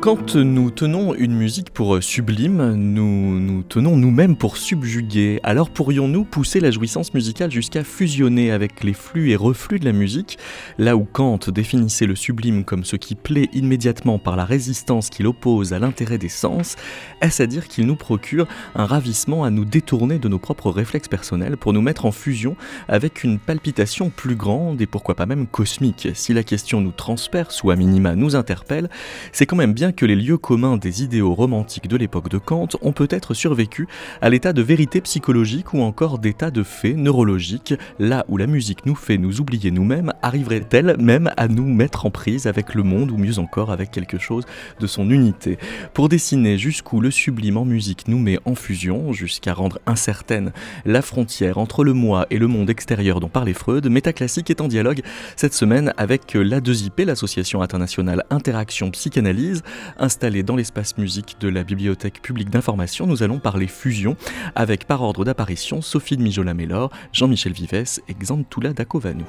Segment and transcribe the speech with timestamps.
[0.00, 5.40] Quand nous tenons une musique pour sublime, nous nous tenons nous-mêmes pour subjuguer.
[5.42, 9.92] Alors pourrions-nous pousser la jouissance musicale jusqu'à fusionner avec les flux et reflux de la
[9.92, 10.38] musique?
[10.78, 15.26] Là où Kant définissait le sublime comme ce qui plaît immédiatement par la résistance qu'il
[15.26, 16.76] oppose à l'intérêt des sens,
[17.20, 21.08] est-ce à dire qu'il nous procure un ravissement à nous détourner de nos propres réflexes
[21.08, 25.48] personnels pour nous mettre en fusion avec une palpitation plus grande et pourquoi pas même
[25.48, 26.08] cosmique?
[26.14, 28.88] Si la question nous transperce ou à minima nous interpelle,
[29.32, 32.68] c'est quand même bien que les lieux communs des idéaux romantiques de l'époque de Kant
[32.82, 33.88] ont peut-être survécu
[34.20, 38.86] à l'état de vérité psychologique ou encore d'état de fait neurologique, là où la musique
[38.86, 43.10] nous fait nous oublier nous-mêmes, arriverait-elle même à nous mettre en prise avec le monde
[43.10, 44.44] ou mieux encore avec quelque chose
[44.80, 45.58] de son unité?
[45.94, 50.52] Pour dessiner jusqu'où le sublime en musique nous met en fusion, jusqu'à rendre incertaine
[50.84, 54.68] la frontière entre le moi et le monde extérieur dont parlait Freud, Métaclassique est en
[54.68, 55.02] dialogue
[55.36, 59.62] cette semaine avec l'A2IP, l'association internationale Interaction Psychanalyse,
[59.98, 64.16] Installé dans l'espace musique de la Bibliothèque publique d'information, nous allons parler fusion
[64.54, 69.24] avec par ordre d'apparition Sophie de Mijola-Mélor, Jean-Michel Vives et Xantoula Dakovanu.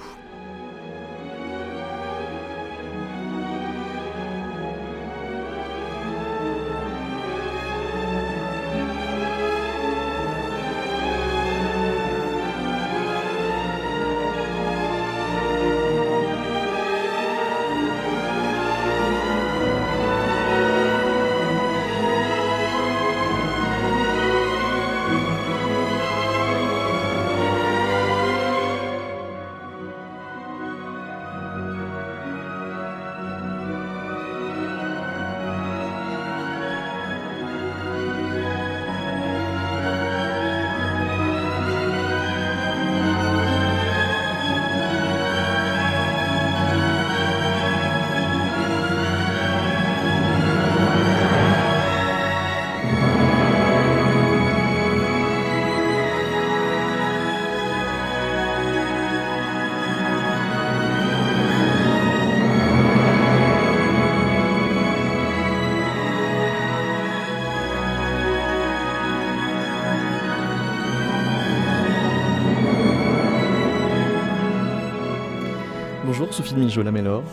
[76.59, 77.23] Sophie de Mijola-Mélor.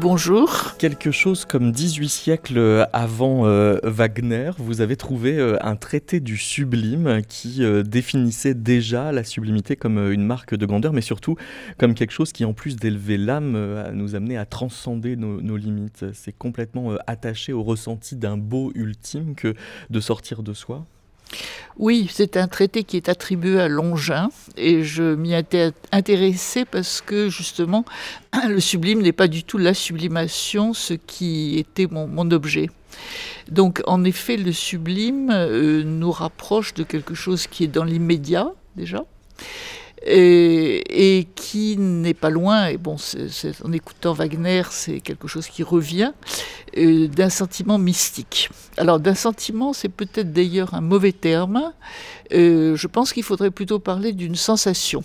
[0.00, 0.74] Bonjour.
[0.78, 6.36] Quelque chose comme 18 siècles avant euh, Wagner, vous avez trouvé euh, un traité du
[6.36, 11.36] sublime qui euh, définissait déjà la sublimité comme une marque de grandeur, mais surtout
[11.78, 16.06] comme quelque chose qui, en plus d'élever l'âme, nous amenait à transcender nos, nos limites.
[16.12, 19.54] C'est complètement attaché au ressenti d'un beau ultime que
[19.90, 20.86] de sortir de soi.
[21.76, 27.00] Oui, c'est un traité qui est attribué à Longin et je m'y étais intéressée parce
[27.00, 27.84] que justement
[28.48, 32.70] le sublime n'est pas du tout la sublimation, ce qui était mon, objet.
[33.50, 38.52] Donc en effet, le sublime euh, nous rapproche de quelque chose qui est dans l'immédiat
[38.76, 39.04] déjà
[40.06, 42.96] et, qui n'est pas loin, et bon,
[43.64, 46.12] en écoutant Wagner, c'est quelque chose qui revient,
[46.76, 48.50] euh, d'un sentiment mystique.
[48.76, 51.72] Alors d'un sentiment, c'est peut-être d'ailleurs un mauvais terme,
[52.32, 55.02] euh, je pense qu'il faudrait plutôt parler d'une sensation,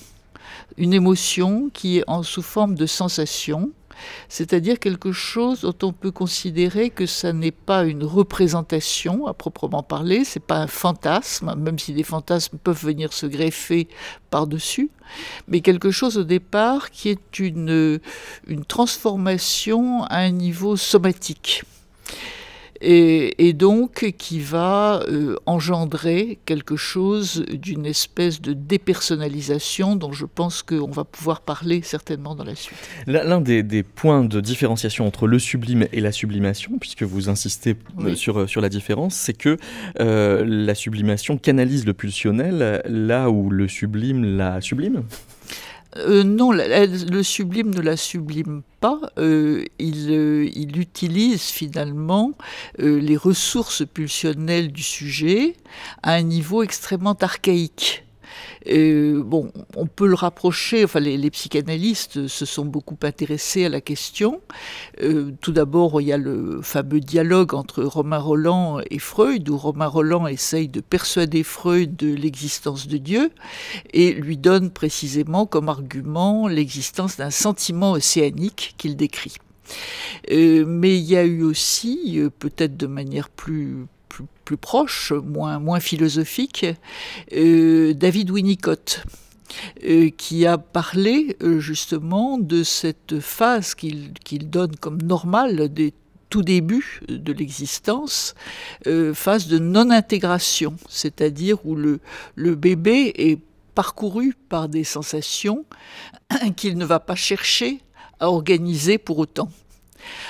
[0.77, 3.71] une émotion qui est en sous forme de sensation,
[4.27, 9.83] c'est-à-dire quelque chose dont on peut considérer que ça n'est pas une représentation à proprement
[9.83, 13.88] parler, c'est pas un fantasme, même si des fantasmes peuvent venir se greffer
[14.29, 14.89] par-dessus,
[15.47, 17.99] mais quelque chose au départ qui est une,
[18.47, 21.63] une transformation à un niveau somatique
[22.81, 30.62] et, donc qui va euh, engendrer quelque chose d'une espèce de dépersonnalisation dont je pense
[30.63, 32.78] qu'on va pouvoir parler certainement dans la suite.
[33.07, 38.16] L'un des, points de différenciation entre le sublime et la sublimation, puisque vous insistez euh,
[38.16, 39.57] sur, sur la différence, c'est que
[40.00, 45.03] euh, la sublimation canalise le pulsionnel là où le sublime la sublime
[45.97, 49.00] euh, non, le sublime ne la sublime pas.
[49.18, 52.33] Euh, il, euh, il, utilise finalement
[52.77, 55.56] les ressources pulsionnelles du sujet
[56.03, 58.06] à un niveau extrêmement archaïque.
[58.67, 63.81] Euh, bon, on peut le rapprocher, enfin les, psychanalystes se sont beaucoup intéressés à la
[63.81, 64.41] question.
[65.01, 69.57] Euh, tout d'abord, il y a le fameux dialogue entre Romain Roland et Freud, où
[69.57, 73.31] Romain Roland essaye de persuader Freud de l'existence de Dieu
[73.94, 79.35] et lui donne précisément comme argument l'existence d'un sentiment océanique qu'il décrit.
[80.31, 83.85] Euh, mais il y a eu aussi, peut-être de manière plus
[84.50, 86.66] plus proche, moins, moins philosophique,
[87.31, 89.04] David Winnicott.
[90.18, 95.94] qui a parlé justement de cette phase qu'il donne comme normale des
[96.31, 98.34] tout début de l'existence,
[99.13, 102.00] phase de non-intégration, c'est-à-dire où le,
[102.34, 103.40] le bébé est
[103.75, 105.63] parcouru par des sensations
[106.56, 107.81] qu'il ne va pas chercher
[108.19, 109.50] à organiser pour autant.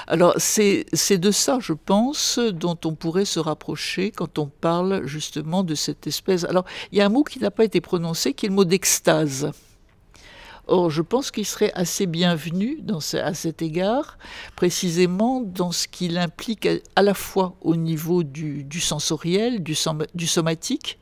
[0.07, 0.85] Alors c'est
[1.17, 6.07] de ça, je pense, dont on pourrait se rapprocher quand on parle justement de cette
[6.07, 6.43] espèce.
[6.43, 8.65] Alors il y a un mot qui n'a pas été prononcé, qui est le mot
[8.65, 9.51] d'extase.
[10.71, 12.79] Or, je pense qu'il serait assez bienvenu
[13.13, 14.19] à cet égard,
[14.55, 20.99] précisément dans ce qu'il implique à, la fois au niveau du, sensoriel, du, somatique,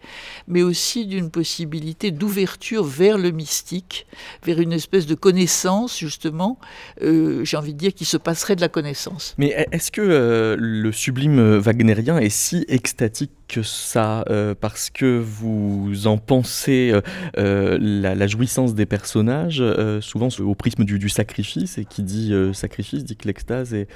[0.47, 4.07] mais aussi d'une possibilité d'ouverture vers le mystique,
[4.43, 6.59] vers une espèce de connaissance, justement,
[7.01, 9.35] euh, j'ai envie de dire, qui se passerait de la connaissance.
[9.37, 15.19] Mais est-ce que euh, le sublime wagnérien est si extatique que ça, euh, parce que
[15.19, 16.93] vous en pensez
[17.35, 23.03] la, jouissance des personnages euh, souvent au prisme du, sacrifice, et qui dit euh, sacrifice
[23.03, 23.87] dit que l'extase est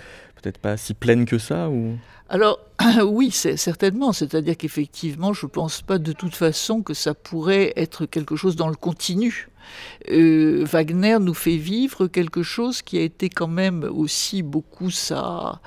[0.41, 1.97] peut-être pas si pleine que ça ou...
[2.29, 2.59] Alors
[3.05, 8.05] oui, certainement, c'est-à-dire qu'effectivement, je ne pense pas de toute façon que ça pourrait être
[8.05, 9.49] quelque chose dans le continu.
[10.09, 15.61] Euh, Wagner nous fait vivre quelque chose qui a été quand même aussi beaucoup sa,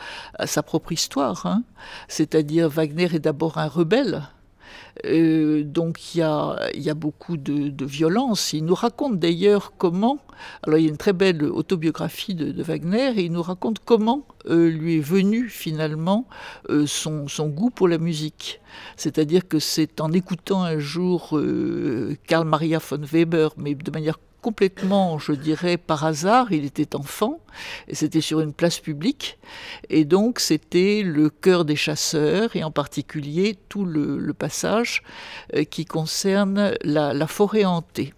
[0.44, 1.46] sa propre histoire.
[1.46, 1.62] Hein.
[2.08, 4.22] C'est-à-dire Wagner est d'abord un rebelle.
[5.06, 8.52] Euh, donc il y a, beaucoup de, violence.
[8.52, 10.18] Il nous raconte d'ailleurs comment,
[10.62, 14.26] alors il y a une très belle autobiographie de, Wagner, et il nous raconte comment
[14.46, 16.26] euh, lui est venu finalement
[16.70, 18.60] euh, son, goût pour la musique.
[18.96, 21.38] C'est-à-dire que c'est en écoutant un jour
[22.26, 26.52] Karl Maria von Weber, mais de manière complètement, je dirais, par hasard.
[26.52, 27.40] Il était enfant
[27.88, 29.38] et c'était sur une place publique.
[29.88, 35.02] Et donc, c'était le cœur des chasseurs et en particulier tout le, passage
[35.54, 38.12] euh, qui concerne la, forêt hantée.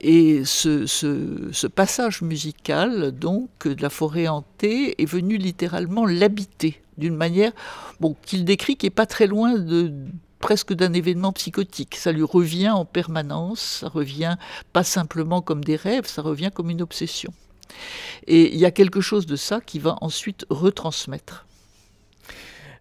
[0.00, 7.52] Et ce, passage musical, donc, de la forêt hantée, est venu littéralement l'habiter d'une manière
[7.98, 9.92] bon, qu'il décrit qui n'est pas très loin de,
[10.38, 11.96] presque d'un événement psychotique.
[11.96, 14.36] Ça lui revient en permanence, ça revient
[14.72, 17.32] pas simplement comme des rêves, ça revient comme une obsession.
[18.26, 21.46] Et il y a quelque chose de ça qui va ensuite retransmettre.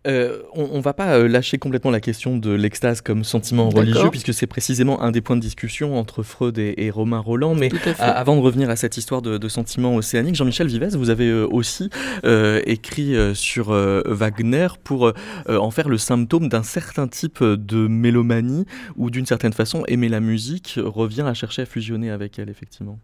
[0.06, 4.10] Euh, on, ne va pas euh, lâcher complètement la question de l'extase comme sentiment religieux,
[4.10, 7.56] puisque c'est précisément un des points de discussion entre Freud et, Romain Roland.
[7.56, 7.70] Mais
[8.00, 11.90] avant de revenir à cette histoire de, sentiment océanique, Jean-Michel Vives, vous avez euh, aussi
[12.24, 15.12] écrit sur Wagner pour
[15.48, 18.66] en faire le symptôme d'un certain type de mélomanie,
[18.96, 23.00] ou d'une certaine façon, aimer la musique revient à chercher à fusionner avec elle, effectivement.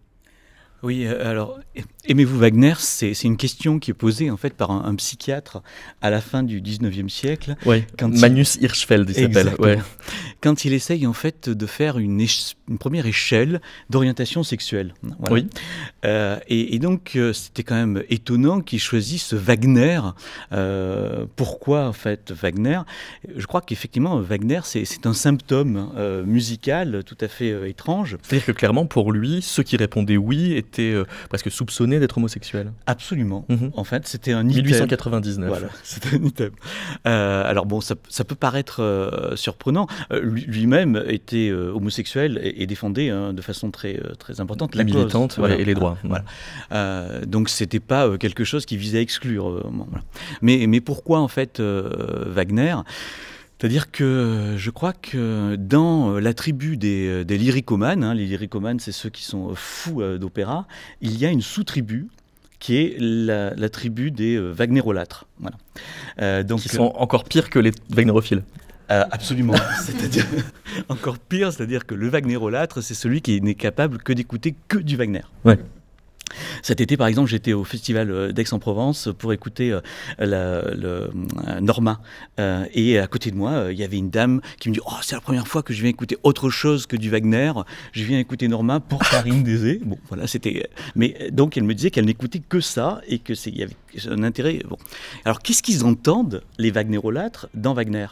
[0.83, 1.59] Oui, euh, alors,
[2.05, 2.73] aimez-vous Wagner?
[2.79, 5.61] C'est une question qui est posée en fait par un, psychiatre
[6.01, 7.55] à la fin du 19e siècle.
[7.65, 9.53] Oui, quand Magnus Hirschfeld, il s'appelle.
[9.59, 9.79] Ouais.
[10.41, 12.25] Quand il essaye en fait de faire une,
[12.67, 14.93] une première échelle d'orientation sexuelle.
[15.29, 15.47] Oui.
[16.03, 20.01] Euh, et, donc, euh, c'était quand même étonnant qu'il choisisse Wagner.
[21.35, 22.79] pourquoi en fait Wagner?
[23.35, 25.91] Je crois qu'effectivement, Wagner, c'est un symptôme
[26.25, 28.17] musical tout à fait étrange.
[28.23, 32.71] C'est-à-dire que clairement, pour lui, ceux qui répondaient oui était euh, presque soupçonné d'être homosexuel.
[32.85, 33.45] Absolument.
[33.49, 33.71] Mhm.
[33.75, 34.63] En fait, c'était un item.
[34.63, 35.49] 1899.
[35.49, 36.51] Voilà, c'était un item.
[37.07, 39.87] Euh, alors bon, ça, ça peut paraître euh, surprenant.
[40.11, 45.73] Lui-même était homosexuel et, défendait hein, de façon très, très importante la militante et les
[45.73, 45.97] droits.
[46.03, 47.25] Voilà.
[47.25, 49.69] donc c'était pas quelque chose qui visait à exclure.
[50.41, 52.75] mais, mais pourquoi en fait Wagner?
[53.61, 58.91] C'est-à-dire que je crois que dans la tribu des, des lyricomanes, hein, les lyricomanes, c'est
[58.91, 60.65] ceux qui sont fous euh, d'opéra,
[60.99, 62.07] il y a une sous-tribu
[62.57, 65.27] qui est la, tribu des euh, wagnerolâtres.
[65.39, 65.57] Voilà.
[66.21, 68.41] Euh, donc, qui sont encore pires que les wagnerophiles.
[68.89, 69.53] absolument.
[69.85, 70.25] c'est-à-dire
[70.89, 74.95] encore pire, c'est-à-dire que le wagnerolâtre, c'est celui qui n'est capable que d'écouter que du
[74.95, 75.21] Wagner.
[75.45, 75.59] Ouais.
[76.61, 79.81] Cet été, par exemple, j'étais au festival euh, d'Aix-en-Provence pour écouter euh,
[80.19, 82.01] le euh, Norma.
[82.73, 85.15] et à côté de moi, il y avait une dame qui me dit Oh, c'est
[85.15, 87.51] la première fois que je viens écouter autre chose que du Wagner.
[87.91, 89.79] Je viens écouter Norma pour Karine Désé.
[89.83, 90.69] Bon, voilà, c'était.
[90.95, 93.75] Mais donc, elle me disait qu'elle n'écoutait que ça et qu'il y avait
[94.09, 94.61] un intérêt.
[94.67, 94.77] Bon.
[95.25, 98.07] Alors, qu'est-ce qu'ils entendent, les Wagnerolâtres, dans Wagner?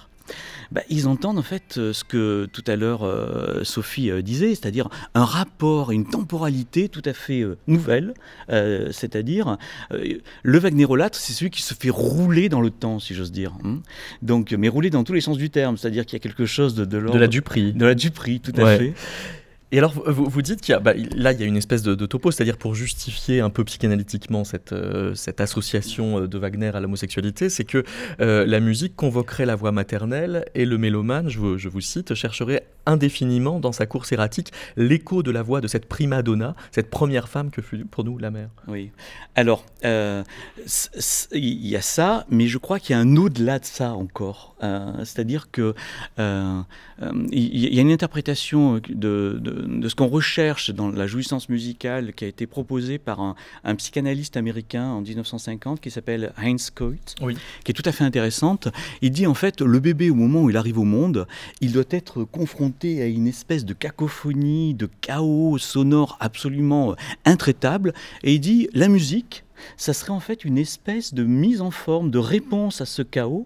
[0.71, 4.49] Bah, ils entendent en fait euh, ce que tout à l'heure euh, Sophie euh, disait,
[4.49, 8.13] c'est-à-dire un rapport, une temporalité tout à fait nouvelle,
[8.49, 9.57] c'est-à-dire
[9.89, 13.53] le Wagnerolâtre, c'est celui qui se fait rouler dans le temps, si j'ose dire.
[13.63, 13.79] Hein.
[14.21, 16.75] Donc, mais rouler dans tous les sens du terme, c'est-à-dire qu'il y a quelque chose
[16.75, 17.73] de, de, de la Dupri.
[17.73, 18.93] De la tout à fait.
[19.71, 21.83] Et alors, vous, vous dites qu'il y a, bah, là, il y a une espèce
[21.83, 26.71] de, topo, c'est-à-dire pour justifier un peu psychanalytiquement cette, euh, cette association euh, de Wagner
[26.73, 27.83] à l'homosexualité, c'est que
[28.19, 32.15] euh, la musique convoquerait la voix maternelle et le mélomane, je vous, je vous, cite,
[32.15, 36.89] chercherait indéfiniment dans sa course erratique l'écho de la voix de cette prima donna, cette
[36.89, 38.49] première femme que fut pour nous la mère.
[38.67, 38.91] Oui.
[39.35, 40.25] Alors, il
[41.67, 44.55] y a ça, mais je crois qu'il y a un au-delà de ça encore.
[45.03, 45.75] c'est-à-dire que
[47.31, 49.39] il y a une interprétation de
[49.79, 53.35] de ce qu'on recherche dans la jouissance musicale qui a été proposée par un,
[53.75, 57.15] psychanalyste américain en 1950 qui s'appelle Heinz Coit,
[57.63, 58.67] qui est tout à fait intéressante.
[59.01, 61.27] Il dit en fait, le bébé au moment où il arrive au monde,
[61.61, 67.93] il doit être confronté à une espèce de cacophonie, de chaos sonore absolument intraitable.
[68.23, 69.43] Et il dit, la musique,
[69.77, 73.45] ça serait en fait une espèce de mise en forme, de réponse à ce chaos.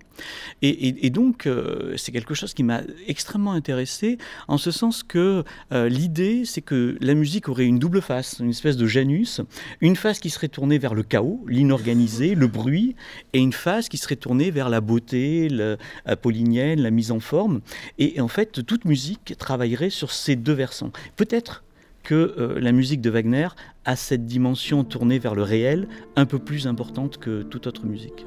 [0.62, 4.18] Et, donc, euh, c'est quelque chose qui m'a extrêmement intéressé,
[4.48, 8.52] en ce sens que euh, l'idée, c'est que la musique aurait une double face, une
[8.52, 9.42] espèce de Janus,
[9.82, 12.96] une face qui serait tournée vers le chaos, l'inorganisé, le bruit,
[13.34, 17.62] et une face qui serait tournée vers la beauté, la apollinienne, la mise en forme.
[17.98, 20.92] Et, et en fait, toute musique travaillerait sur ces deux versants.
[21.16, 21.64] Peut-être
[22.04, 23.48] que euh, la musique de Wagner
[23.86, 28.26] a cette dimension tournée vers le réel un peu plus importante que toute autre musique.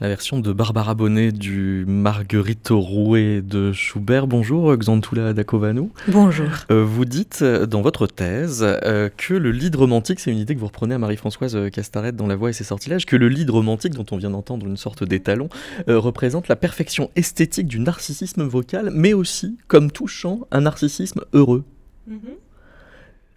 [0.00, 4.26] La version de Barbara Bonnet du Marguerite Rouet de Schubert.
[4.26, 5.90] Bonjour Xantula Dakovano.
[6.08, 6.46] Bonjour.
[6.70, 10.54] Euh, vous dites euh, dans votre thèse euh, que le lead romantique, c'est une idée
[10.54, 13.50] que vous reprenez à Marie-Françoise Castaret dans La Voix et ses sortilèges, que le lead
[13.50, 15.50] romantique, dont on vient d'entendre une sorte d'étalon,
[15.86, 21.64] représente la perfection esthétique du narcissisme vocal, mais aussi, comme tout chant, un narcissisme heureux.
[22.10, 22.49] Mm-hmm.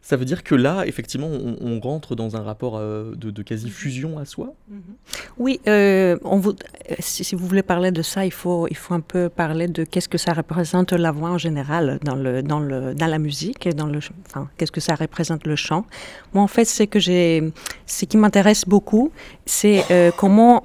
[0.05, 4.25] Ça veut dire que là, effectivement, on, rentre dans un rapport euh, de, quasi-fusion à
[4.25, 4.81] soi mhm.
[5.38, 6.53] Oui, euh, on vous,
[7.00, 10.10] si, vous voulez parler de ça, il faut, il faut un peu parler de qu'est-ce
[10.10, 13.88] que ça représente la voix en général dans, le, dans, le, dans la musique, dans
[13.88, 15.86] le, enfin, qu'est-ce que ça représente le chant.
[16.33, 17.53] Moi, en fait, ce, que j'ai,
[17.86, 19.13] ce qui m'intéresse beaucoup,
[19.45, 20.62] c'est euh, comment,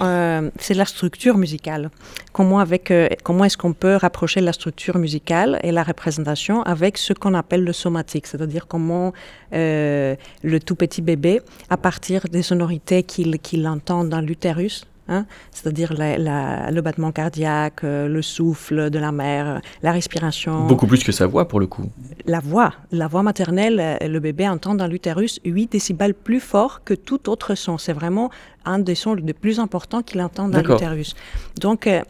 [0.58, 1.90] c'est la structure musicale.
[2.32, 2.92] Comment, avec,
[3.24, 7.64] comment est-ce qu'on peut rapprocher la structure musicale et la représentation avec ce qu'on appelle
[7.64, 9.12] le somatique, c'est-à-dire comment
[9.52, 14.86] euh, le tout petit bébé à partir des sonorités qu'il entend dans l'utérus.
[15.08, 20.66] Hein, c'est-à-dire le battement cardiaque, euh, le souffle de la mère, la respiration.
[20.66, 21.90] Beaucoup plus que sa voix pour le coup.
[22.26, 26.82] La voix, la voix maternelle, euh, le bébé entend dans l'utérus 8 décibels plus fort
[26.84, 27.78] que tout autre son.
[27.78, 28.30] C'est vraiment
[28.68, 31.14] un des sons les plus importants qu'il entend dans l'utérus.
[31.58, 32.02] Donc, euh,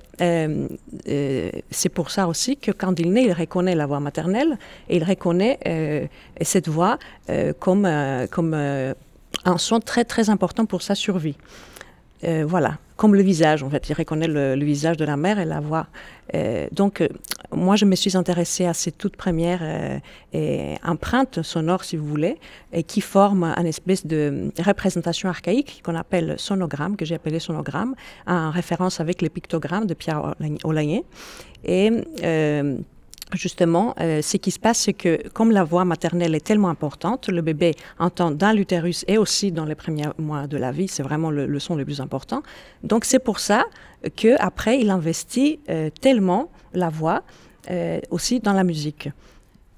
[1.09, 4.97] euh, c'est pour ça aussi que quand il naît, il reconnaît la voix maternelle et
[4.97, 6.07] il reconnaît euh,
[6.41, 6.99] cette voix
[7.61, 7.89] comme,
[8.31, 11.37] comme un son très très important pour sa survie.
[12.23, 13.89] voilà comme le visage, en fait.
[13.89, 15.87] Il reconnaît le, visage de la mère et la voix.
[16.35, 17.09] Euh, donc, euh,
[17.53, 22.39] moi, je me suis intéressée à ces toutes premières euh, empreintes sonores, si vous voulez,
[22.73, 27.95] et qui forment une espèce de représentation archaïque qu'on appelle sonogramme, que j'ai appelé sonogramme,
[28.27, 31.05] en référence avec les pictogrammes de Pierre Olagné.
[31.65, 31.91] Et
[33.35, 37.29] Justement, euh, ce qui se passe, c'est que comme la voix maternelle est tellement importante,
[37.29, 41.03] le bébé entend dans l'utérus et aussi dans les premiers mois de la vie, c'est
[41.03, 42.43] vraiment le, son le plus important.
[42.83, 43.67] Donc c'est pour ça
[44.17, 47.23] qu'après, il investit euh, tellement la voix
[47.71, 49.11] euh, aussi dans la musique.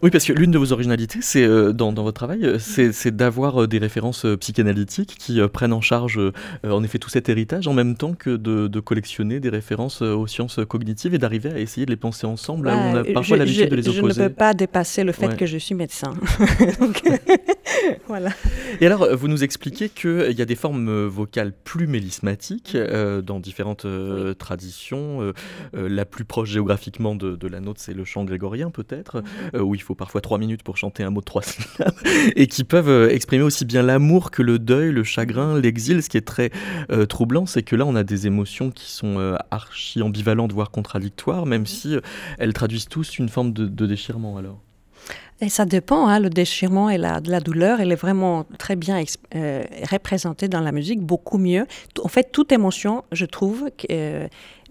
[0.02, 3.62] Oui, parce que l'une de vos originalités, c'est euh, dans, votre travail, euh, c'est d'avoir
[3.62, 6.18] euh, des références psychanalytiques qui prennent en charge,
[6.64, 10.58] en effet, tout cet héritage, en même temps que de, collectionner des références aux sciences
[10.66, 13.68] cognitives et d'arriver à essayer de les penser ensemble, là où on a parfois l'habitude
[13.68, 14.14] de les opposer.
[14.14, 16.14] Je ne peux pas dépasser le fait que je suis médecin.
[18.08, 18.30] voilà.
[18.80, 23.86] Et alors, vous nous expliquez qu'il y a des formes vocales plus mélismatiques dans différentes
[24.38, 25.32] traditions.
[25.72, 29.22] la plus proche géographiquement de, de la nôtre, c'est le chant grégorien, peut-être,
[29.58, 31.94] où il faut parfois trois minutes pour chanter un mot de trois syllabes,
[32.36, 36.02] et qui peuvent euh, exprimer aussi bien l'amour que le deuil, le chagrin, l'exil.
[36.02, 36.50] Ce qui est très
[36.90, 40.70] euh, troublant, c'est que là, on a des émotions qui sont euh, archi ambivalentes, voire
[40.70, 41.96] contradictoires, même si
[42.38, 44.60] elles traduisent tous une forme de, déchirement alors.
[45.42, 49.02] Et ça dépend, hein, le déchirement et la, la douleur, elle est vraiment très bien
[49.90, 51.66] représentée dans la musique, beaucoup mieux.
[52.02, 53.70] En fait, toute émotion, je trouve,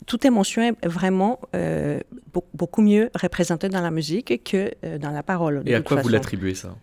[0.05, 1.99] toute émotion est vraiment euh,
[2.53, 5.63] beaucoup mieux représentée dans la musique que euh, dans la parole.
[5.65, 6.75] Et à quoi vous l'attribuez ça?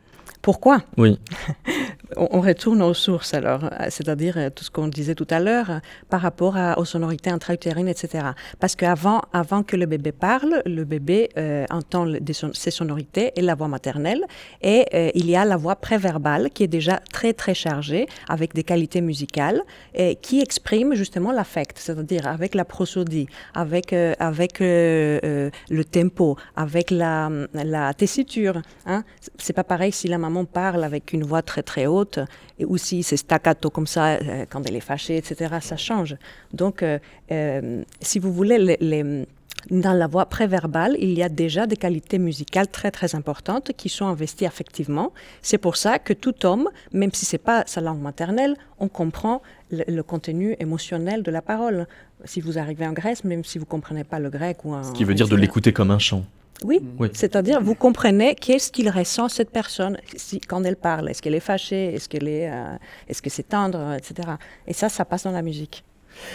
[0.42, 0.82] Pourquoi?
[0.96, 1.18] Oui.
[2.16, 5.70] on, retourne aux sources alors, euh, c'est-à-dire euh, tout ce qu'on disait tout à l'heure
[5.70, 8.28] euh, par rapport aux sonorités intra-utérines, etc.
[8.60, 11.28] Parce qu'avant avant que le bébé parle, le bébé
[11.70, 12.06] entend
[12.52, 14.24] ses sonorités et la voix maternelle,
[14.62, 18.62] et il y a la voix préverbale qui est déjà très très chargée avec des
[18.62, 19.60] qualités musicales
[19.94, 27.30] et qui exprime justement l'affect, c'est-à-dire avec la prosodie, avec avec le tempo, avec la,
[27.96, 28.62] tessiture.
[28.86, 29.04] Hein.
[29.38, 31.95] C'est pas pareil si la maman parle avec une voix très très haute,
[32.58, 36.16] et aussi c'est staccato comme ça, euh, quand elle est fâchée, etc., ça change.
[36.52, 36.98] Donc, euh,
[37.30, 38.76] euh, si vous voulez,
[39.70, 43.88] dans la voix préverbale, il y a déjà des qualités musicales très très importantes qui
[43.88, 45.12] sont investies affectivement.
[45.42, 49.42] C'est pour ça que tout homme, même si c'est pas sa langue maternelle, on comprend
[49.70, 51.86] le, contenu émotionnel de la parole.
[52.24, 54.82] Si vous arrivez en Grèce, même si vous comprenez pas le grec ou un...
[54.82, 56.24] Ce qui veut dire de l'écouter comme un chant.
[56.64, 56.80] Oui,
[57.12, 61.10] c'est-à-dire vous comprenez qu'est-ce qu'il ressent cette personne si, quand elle parle.
[61.10, 61.94] Est-ce qu'elle est fâchée?
[61.94, 62.76] Est-ce qu'elle est, euh,
[63.08, 64.30] est-ce que c'est tendre, etc.
[64.66, 65.84] Et ça, ça passe dans la musique.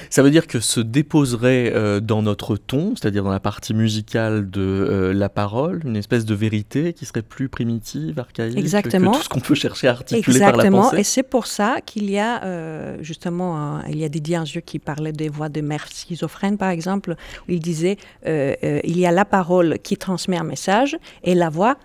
[0.10, 4.50] Ça veut dire que se déposerait euh, dans notre ton, c'est-à-dire dans la partie musicale
[4.50, 9.12] de euh, la parole, une espèce de vérité qui serait plus primitive, archaïque Exactement.
[9.12, 11.00] que tout ce qu'on peut chercher à articuler par la pensée?
[11.00, 14.80] Et c'est pour ça qu'il y a euh, justement, il y a Didier Anzieux qui
[14.80, 17.16] parlait des voix de mères schizophrènes, par exemple,
[17.48, 21.78] où il disait il y a la parole qui transmet un message et la voix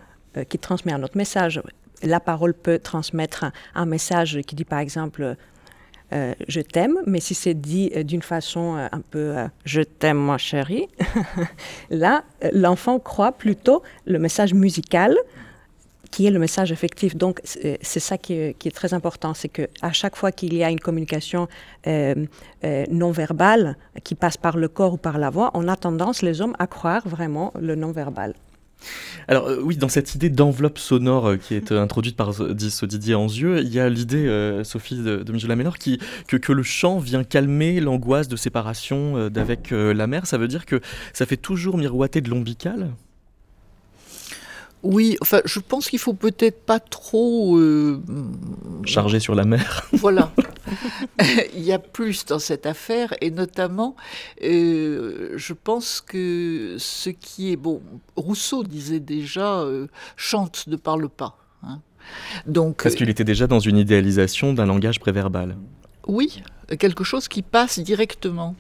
[0.49, 1.63] qui transmet un autre message.
[2.03, 5.37] La parole peut transmettre un message qui dit par exemple
[6.13, 10.19] euh, je t'aime, mais si c'est dit euh, d'une façon euh, un peu je t'aime,
[10.19, 10.87] ma chérie,
[11.91, 15.17] là, l'enfant croit plutôt le message musical
[16.13, 17.17] qui est le message effectif.
[17.17, 20.81] Donc, c'est ça qui est, très important, c'est qu'à chaque fois qu'il y a une
[20.81, 21.47] communication
[21.85, 26.41] non verbale qui passe par le corps ou par la voix, on a tendance, les
[26.41, 28.35] hommes, à croire vraiment le non verbal.
[29.29, 33.61] Alors euh, oui, dans cette idée d'enveloppe sonore qui est introduite par ce Didier Anzieux,
[33.61, 38.29] il y a l'idée, Sophie de, de Michel qui, que, le chant vient calmer l'angoisse
[38.29, 40.27] de séparation d'avec la mère.
[40.27, 40.81] Ça veut dire que
[41.13, 42.91] ça fait toujours miroiter de l'ombical
[44.87, 48.01] oui, enfin, je pense qu'il faut peut-être pas trop euh,
[48.85, 49.89] charger sur la mer.
[49.93, 50.33] Voilà.
[51.55, 53.97] Il y a plus dans cette affaire, et notamment,
[54.45, 57.83] euh, je pense que ce qui est bon,
[58.15, 61.39] Rousseau disait déjà euh, chante, ne parle pas.
[61.63, 61.81] Hein.
[62.47, 65.57] Donc, parce qu'il était déjà dans une idéalisation d'un langage préverbal.
[66.07, 66.43] Oui,
[66.75, 68.57] quelque chose qui passe directement.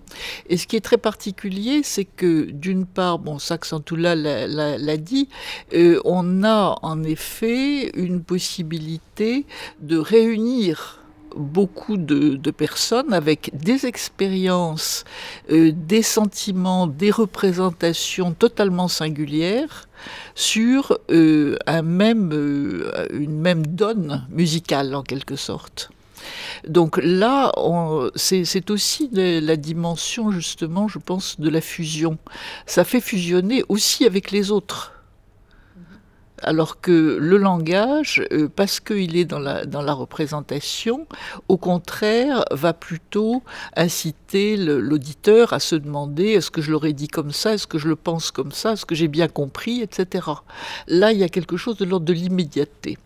[0.48, 5.28] Et ce qui est très particulier, c'est que d'une part, bon, Saxantula l'a dit,
[5.74, 9.46] euh, on a en effet une possibilité
[9.80, 11.00] de réunir
[11.34, 15.04] beaucoup de, personnes avec des expériences,
[15.50, 19.86] euh, des sentiments, des représentations totalement singulières
[20.34, 22.32] sur euh, un même,
[23.10, 25.90] une même donne musicale en quelque sorte.
[26.66, 27.52] Donc là,
[28.14, 32.18] c'est aussi la dimension, justement, je pense, de la fusion.
[32.66, 34.92] Ça fait fusionner aussi avec les autres.
[36.42, 41.06] Alors que le langage, euh, parce qu'il est dans la, dans la représentation,
[41.48, 43.42] au contraire, va plutôt
[43.74, 47.88] inciter l'auditeur à se demander est-ce que je l'aurais dit comme ça, est-ce que je
[47.88, 50.28] le pense comme ça, est-ce que j'ai bien compris, etc.
[50.88, 52.98] Là, il y a quelque chose de l'ordre de l'immédiateté.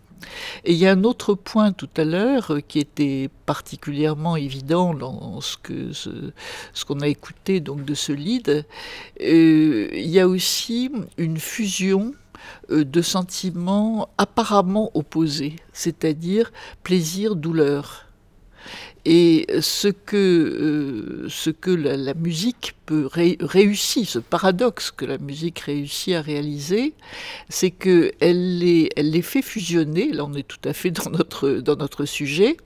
[0.63, 4.93] Et il y a un autre point tout à l'heure euh, qui était particulièrement évident
[4.93, 6.31] dans ce que ce,
[6.85, 8.65] qu'on a écouté donc de ce lead.
[9.21, 12.13] Euh, il y a aussi une fusion
[12.71, 16.51] euh, de sentiments apparemment opposés, c'est-à-dire
[16.83, 18.10] plaisir-douleur.
[19.05, 25.59] Et ce que, euh, ce que la, musique peut réussir, ce paradoxe que la musique
[25.59, 26.93] réussit à réaliser,
[27.49, 31.49] c'est qu'elle les, elle les fait fusionner, là on est tout à fait dans notre,
[31.49, 32.57] dans notre sujet,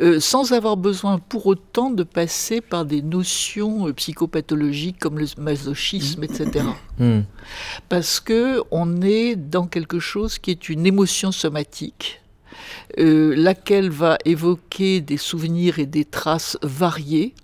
[0.00, 5.26] euh, sans avoir besoin pour autant de passer par des notions euh, psychopathologiques comme le
[5.38, 6.64] masochisme, etc.
[6.98, 7.24] Hmm.
[7.90, 12.22] Parce que on est dans quelque chose qui est une émotion somatique
[12.98, 17.34] euh, laquelle va évoquer des souvenirs et des traces variées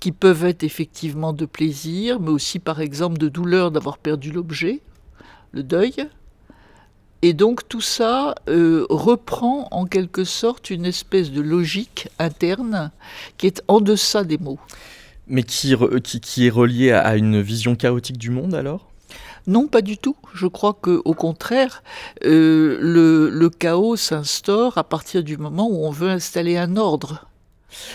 [0.00, 4.80] qui peuvent être effectivement de plaisir, mais aussi par exemple de douleur d'avoir perdu l'objet,
[5.52, 5.94] le deuil.
[7.22, 12.90] Et donc tout ça euh, reprend en quelque sorte une espèce de logique interne
[13.36, 14.58] qui est en deçà des mots.
[15.26, 15.76] Mais qui,
[16.22, 18.89] qui est reliée à une vision chaotique du monde alors?
[19.50, 20.16] Non, pas du tout.
[20.32, 21.82] Je crois que, au contraire,
[22.24, 27.26] euh, le chaos s'instaure à partir du moment où on veut installer un ordre.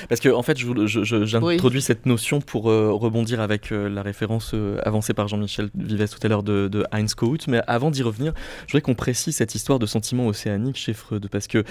[0.10, 4.80] Parce que en fait, j'introduis cette notion pour euh, rebondir avec euh, la référence euh,
[4.84, 7.48] avancée par Jean-Michel Vives tout à l'heure de, de, Heinz Kohut.
[7.48, 8.34] Mais avant d'y revenir,
[8.68, 11.64] je voudrais qu'on précise cette histoire de sentiment océanique chez Freud, parce que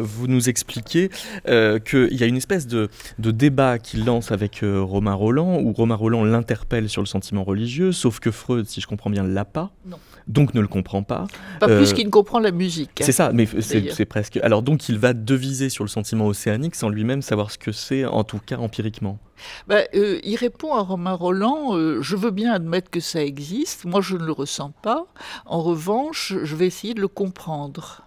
[0.00, 1.10] vous nous expliquez
[1.46, 5.94] qu'il y a une espèce de, de débat qu'il lance avec Romain Roland, où Romain
[5.94, 9.72] Roland l'interpelle sur le sentiment religieux, sauf que Freud, si je comprends bien, l'a pas.
[9.86, 11.26] Non donc ne le comprend pas.
[11.60, 13.00] Pas plus qu'il ne comprend la musique.
[13.00, 13.04] Hein.
[13.04, 14.38] c'est ça, mais c'est presque.
[14.38, 18.04] Alors donc il va deviser sur le sentiment océanique sans lui-même savoir ce que c'est,
[18.04, 19.18] en tout cas empiriquement.
[19.66, 23.84] Bah, euh, il répond à Romain Roland euh, Je veux bien admettre que ça existe,
[23.84, 25.06] moi je ne le ressens pas.
[25.44, 28.03] En revanche, je vais essayer de le comprendre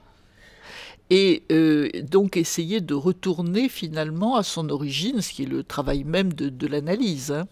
[1.10, 6.04] et euh, donc essayer de retourner finalement à son origine, ce qui est le travail
[6.04, 7.32] même de, l'analyse.
[7.32, 7.48] Hein.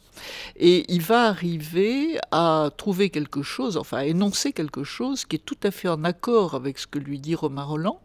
[0.57, 5.45] Et il va arriver à trouver quelque chose, enfin à énoncer quelque chose qui est
[5.45, 8.01] tout à fait en accord avec ce que lui dit Romain Roland,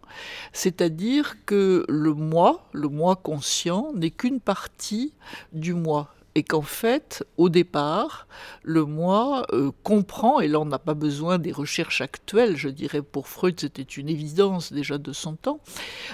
[0.53, 5.13] c'est-à-dire que le moi, le moi conscient, n'est qu'une partie
[5.53, 8.29] du moi et qu'en fait, au départ,
[8.62, 13.03] le moi euh, comprend, et là on n'a pas besoin des recherches actuelles, je dirais
[13.03, 15.61] pour Freud c'était une évidence déjà de son temps,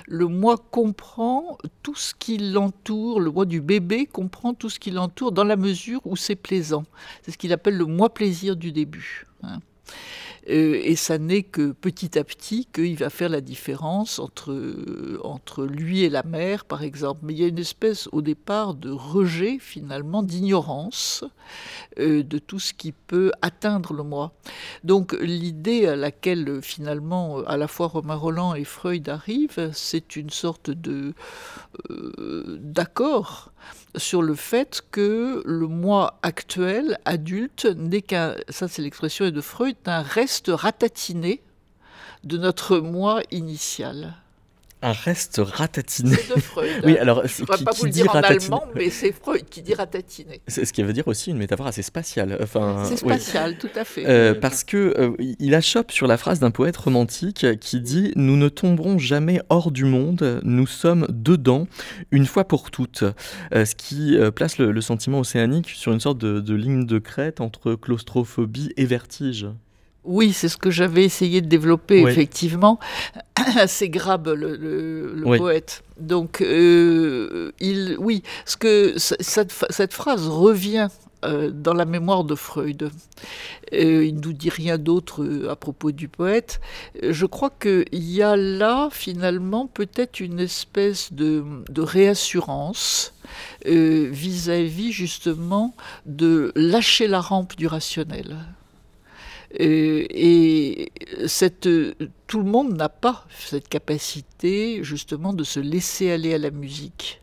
[0.06, 4.90] le moi comprend tout ce qui l'entoure, le moi du bébé comprend tout ce qui
[4.90, 6.84] l'entoure dans la mesure où c'est plaisant.
[7.22, 9.26] C'est ce qu'il appelle le moi plaisir du début.
[9.42, 9.60] Hein.
[10.48, 15.18] Euh, et ça n'est que petit à petit qu'il va faire la différence entre, euh,
[15.24, 17.20] entre lui et la mère, par exemple.
[17.24, 21.24] Mais il y a une espèce au départ de rejet, finalement, d'ignorance
[21.98, 24.32] euh, de tout ce qui peut atteindre le moi.
[24.84, 30.30] Donc l'idée à laquelle finalement à la fois Romain Roland et Freud arrivent, c'est une
[30.30, 31.14] sorte de
[32.58, 33.52] d'accord
[33.96, 39.76] sur le fait que le moi actuel, adulte, n'est qu'un, ça c'est l'expression de Freud,
[39.86, 41.42] un reste ratatiné
[42.24, 44.14] de notre moi initial
[44.86, 46.14] un reste ratatiné.
[46.14, 46.70] C'est de Freud.
[46.84, 49.74] oui, alors, je ne pas vous le dire en allemand, mais c'est Freud qui dit
[49.74, 50.40] ratatiné.
[50.46, 52.38] C'est ce qui veut dire aussi une métaphore assez spatiale.
[52.40, 54.06] Enfin, c'est spatial, tout à fait.
[54.06, 58.36] Euh, parce que euh, il achoppe sur la phrase d'un poète romantique qui dit Nous
[58.36, 61.66] ne tomberons jamais hors du monde, nous sommes dedans,
[62.12, 63.02] une fois pour toutes.
[63.54, 67.74] Euh, ce qui place le, sentiment océanique sur une sorte de, ligne de crête entre
[67.74, 69.48] claustrophobie et vertige.
[70.06, 72.78] Oui, c'est ce que j'avais essayé de développer, effectivement.
[73.66, 75.82] C'est Grabe, le, poète.
[75.98, 80.88] Donc, euh, il, oui, ce que cette, cette phrase revient
[81.24, 82.90] euh, dans la mémoire de Freud.
[83.72, 86.60] Euh, il ne nous dit rien d'autre à propos du poète.
[87.02, 93.12] Je crois qu'il y a là, finalement, peut-être une espèce de, de réassurance
[93.64, 95.74] vis-à-vis, justement,
[96.06, 98.36] de lâcher la rampe du rationnel.
[99.58, 100.90] Et
[102.26, 107.20] tout le monde n'a pas cette capacité justement de se laisser aller à la musique.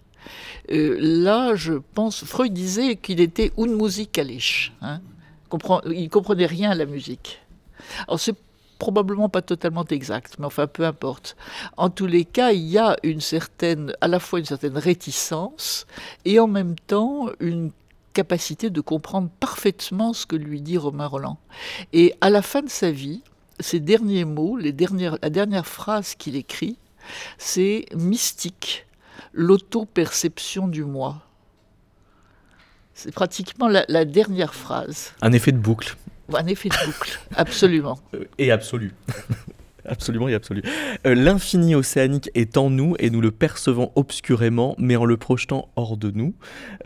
[0.71, 4.71] Euh, là, je pense, Freud disait qu'il était unmusikalisch.
[4.81, 5.01] Hein
[5.91, 7.41] il comprenait rien à la musique.
[8.07, 8.35] Alors c'est
[8.79, 11.35] probablement pas totalement exact, mais enfin peu importe.
[11.77, 15.85] En tous les cas, il y a une certaine, à la fois une certaine réticence
[16.25, 17.71] et en même temps une
[18.13, 21.39] capacité de comprendre parfaitement ce que lui dit Romain Roland.
[21.91, 23.23] Et à la fin de sa vie,
[23.59, 26.77] ses derniers mots, les dernières, la dernière phrase qu'il écrit,
[27.37, 28.85] c'est mystique,
[29.33, 31.21] l'auto-perception du moi.
[32.93, 35.13] C'est pratiquement la, la, dernière phrase.
[35.21, 35.97] Un effet de boucle.
[36.33, 37.99] Un effet de boucle, absolument.
[38.37, 38.93] Et absolu.
[39.85, 40.61] Absolument et absolu.
[41.05, 45.69] Euh, l'infini océanique est en nous et nous le percevons obscurément, mais en le projetant
[45.75, 46.33] hors de nous.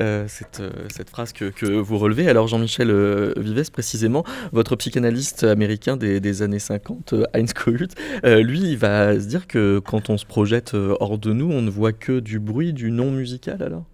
[0.02, 2.28] Euh, cette, euh, cette, phrase que, vous relevez.
[2.28, 7.90] Alors Jean-Michel Vives, précisément, votre psychanalyste américain des, des années 50, Heinz Kohut,
[8.24, 11.70] lui, il va se dire que quand on se projette hors de nous, on ne
[11.70, 13.86] voit que du bruit, du non musical alors?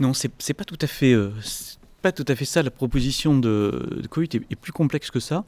[0.00, 1.14] Non, c'est pas tout à fait
[2.02, 2.62] pas tout à fait ça.
[2.62, 5.44] La proposition de, de est, plus complexe que ça.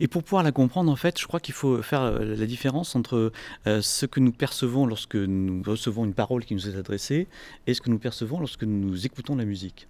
[0.00, 2.96] Et pour pouvoir la comprendre, en fait, je crois qu'il faut faire euh, la différence
[2.96, 3.32] entre
[3.66, 7.28] euh, ce que nous percevons lorsque nous recevons une parole qui nous est adressée
[7.66, 9.88] et ce que nous percevons lorsque nous écoutons la musique.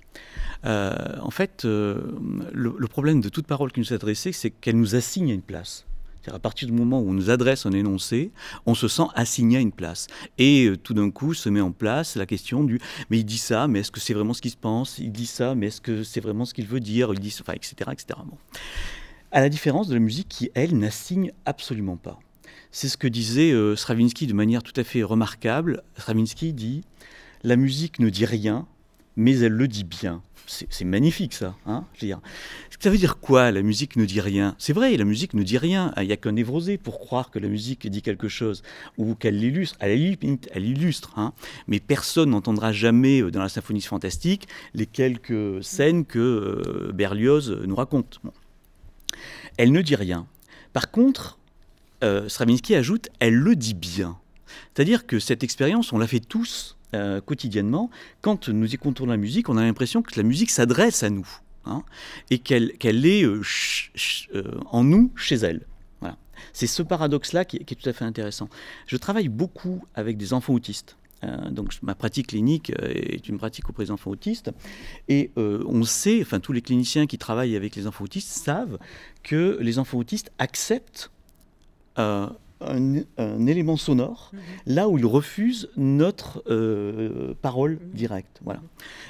[0.65, 4.95] Euh, en fait, le, problème de toute parole qui nous est adressée, c'est qu'elle nous
[4.95, 5.87] assigne une place
[6.29, 8.31] à partir du moment où on nous adresse un énoncé,
[8.67, 10.07] on se sent assigné à une place.
[10.39, 13.39] Et euh, tout d'un coup se met en place la question du mais il dit
[13.39, 14.99] ça, mais est-ce que c'est vraiment ce qu'il se pense?
[14.99, 17.13] Il dit ça, mais est-ce que c'est vraiment ce qu'il veut dire?
[17.13, 18.19] Il dit, enfin, etc., etc.
[19.33, 22.19] À la différence de la musique qui, elle, n'assigne absolument pas.
[22.73, 25.83] C'est ce que disait euh, Stravinsky de manière tout à fait remarquable.
[25.99, 26.83] Stravinsky dit
[27.43, 28.67] La musique ne dit rien,
[29.17, 31.55] mais elle le dit bien c'est magnifique ça.
[31.67, 31.85] Hein.
[32.81, 34.57] Ça veut dire quoi La musique ne dit rien?
[34.59, 35.93] C'est vrai, la musique ne dit rien.
[35.97, 38.63] Il n'y a qu'un névrosé pour croire que la musique dit quelque chose
[38.99, 39.77] ou qu'elle l'illustre.
[39.81, 40.01] Elle
[40.57, 41.13] illustre.
[41.17, 41.33] Hein
[41.69, 47.51] Mais personne n'entendra jamais euh, dans la symphonie fantastique les quelques scènes que euh, Berlioz
[47.67, 48.21] nous raconte.
[49.57, 50.27] Elle ne dit rien.
[50.73, 51.39] Par contre,
[52.03, 54.19] euh, Stravinsky ajoute, elle le dit bien.
[54.75, 57.89] C'est-à-dire que cette expérience, on l'a fait tous euh, quotidiennement,
[58.21, 61.29] quand nous écoutons la musique, on a l'impression que la musique s'adresse à nous
[61.65, 61.85] hein,
[62.31, 62.73] et qu'elle
[63.07, 63.43] est euh,
[64.35, 65.67] euh, en nous, chez elle.
[66.01, 66.17] Voilà.
[66.53, 68.49] C'est ce paradoxe-là qui, est tout à fait intéressant.
[68.87, 70.97] Je travaille beaucoup avec des enfants autistes.
[71.51, 74.51] donc ma pratique clinique est une pratique auprès des enfants autistes.
[75.09, 78.79] Et on sait, enfin tous les cliniciens qui travaillent avec les enfants autistes savent
[79.23, 81.13] que les enfants autistes acceptent
[82.61, 84.41] un, élément sonore mhm.
[84.67, 87.91] là où il refuse notre euh, parole mhm.
[87.95, 88.41] directe.
[88.45, 88.61] Voilà.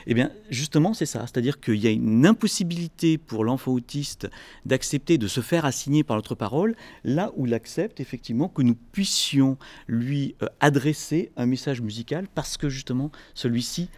[0.07, 1.21] Et eh bien, justement, c'est ça.
[1.21, 4.29] C'est-à-dire qu'il y a une impossibilité pour l'enfant autiste
[4.65, 8.77] d'accepter de se faire assigner par notre parole, là où il accepte effectivement que nous
[8.93, 13.89] puissions lui euh, adresser un message musical parce que justement celui-ci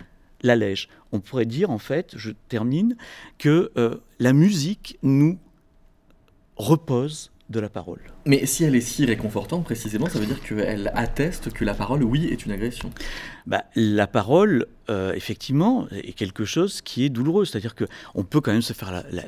[0.42, 0.88] l'allège.
[1.12, 2.96] On pourrait dire, en fait, je termine,
[3.38, 5.38] que euh, la musique nous
[6.56, 8.00] repose de la parole.
[8.26, 12.02] Mais si elle est si réconfortante, précisément, ça veut dire qu'elle atteste que la parole,
[12.02, 12.90] oui, est une agression.
[13.46, 17.44] Bah, la parole, euh, effectivement, est quelque chose qui est douloureux.
[17.44, 19.22] C'est-à-dire qu'on peut quand même se faire la,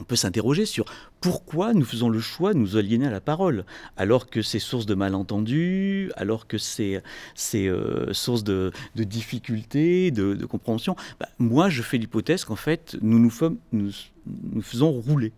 [0.00, 0.84] on peut s'interroger sur
[1.20, 3.64] pourquoi nous faisons le choix de nous aliéner à la parole,
[3.96, 7.02] alors que c'est source de malentendus, alors que c'est
[7.54, 10.96] euh, source de, difficultés, de, compréhension.
[11.20, 13.32] Bah, moi, je fais l'hypothèse qu'en fait, nous nous,
[13.72, 13.90] nous
[14.26, 15.32] nous faisons rouler.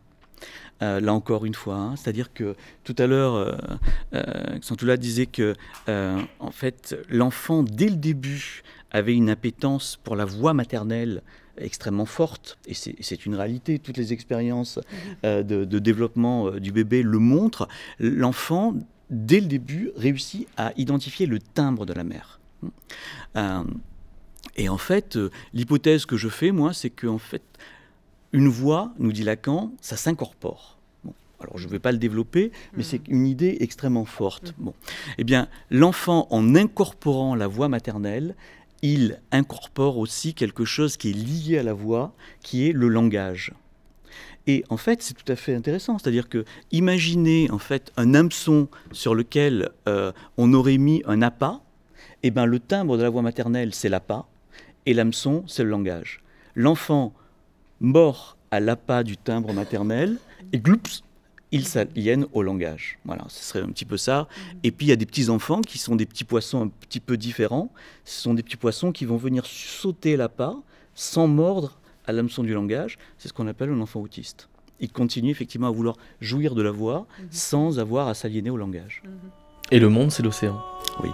[0.83, 1.77] Euh, là encore une fois.
[1.77, 1.97] Hein.
[1.97, 3.55] C'est-à-dire que tout à l'heure, euh,
[4.14, 5.55] euh, disait que,
[5.88, 11.23] euh, en fait, l'enfant, dès le début, avait une appétence pour la voix maternelle
[11.59, 14.81] extrêmement forte, et c'est une réalité, toutes les expériences
[15.23, 18.75] de, de, développement du bébé le montrent, l'enfant,
[19.11, 22.40] dès le début, réussit à identifier le timbre de la mère.
[24.57, 25.19] et en fait,
[25.53, 27.43] l'hypothèse que je fais, moi, c'est qu'en fait,
[28.33, 30.79] une voix, nous dit Lacan, ça s'incorpore.
[31.40, 34.55] alors je ne vais pas le développer, mais c'est une idée extrêmement forte.
[34.59, 34.75] Bon.
[35.19, 38.35] Eh bien, l'enfant, en incorporant la voix maternelle,
[38.83, 43.53] il incorpore aussi quelque chose qui est lié à la voix, qui est le langage.
[44.47, 45.99] Et en fait, c'est tout à fait intéressant.
[45.99, 51.61] C'est-à-dire que imaginez en fait un hameçon sur lequel euh, on aurait mis un appât.
[52.23, 54.27] Eh ben, le timbre de la voix maternelle, c'est l'appât,
[54.87, 56.23] et l'hameçon, c'est le langage.
[56.55, 57.14] L'enfant
[57.81, 60.19] mort à l'appât du timbre maternel,
[60.53, 61.03] et gloups,
[61.53, 62.99] ils s'aliènent au langage.
[63.05, 64.29] Voilà, ce serait un petit peu ça.
[64.62, 67.01] Et puis il y a des petits enfants qui sont des petits poissons un petit
[67.01, 67.73] peu différents.
[68.05, 70.57] Ce sont des petits poissons qui vont venir sauter l'appât
[70.95, 72.99] sans mordre à l'hameçon du langage.
[73.19, 74.49] C'est ce qu'on appelle un enfant autiste.
[74.81, 77.29] Il continue effectivement à vouloir jouir de la voix mhm.
[77.31, 79.03] sans avoir à s'aliéner au langage.
[79.71, 80.61] Et le monde, c'est l'océan.
[81.03, 81.11] Oui.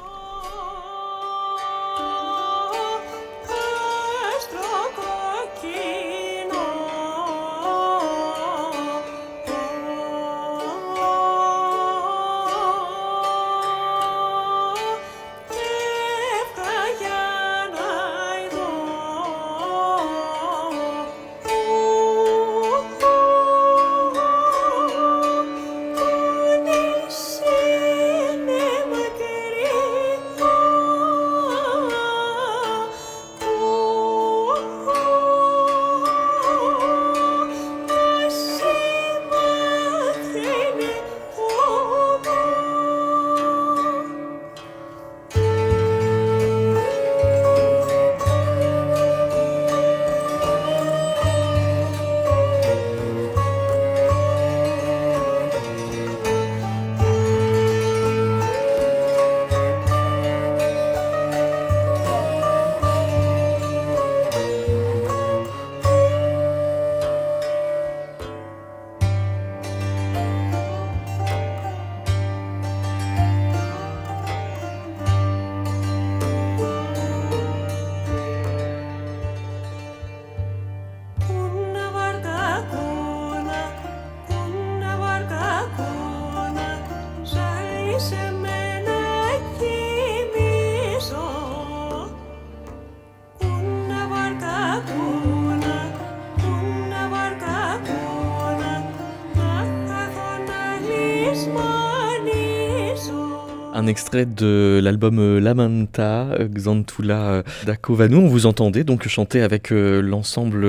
[103.86, 108.16] Un extrait de l'album euh, Lamanta, euh, Xantula euh, d'Akovanu.
[108.16, 110.66] On vous entendait donc chanter avec l'ensemble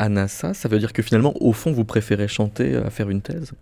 [0.00, 0.52] Anassa.
[0.52, 3.52] Ça veut dire que finalement, au fond, vous préférez chanter à faire une thèse?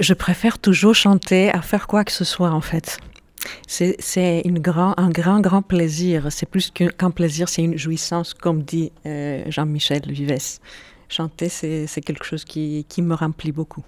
[0.00, 2.98] Je préfère toujours chanter à faire quoi que ce soit, en fait.
[3.68, 6.26] C'est grand, un grand, grand plaisir.
[6.30, 10.58] C'est plus qu'un plaisir, c'est une jouissance, comme dit Jean-Michel Vives.
[11.08, 13.84] Chanter, c'est quelque chose qui me remplit beaucoup.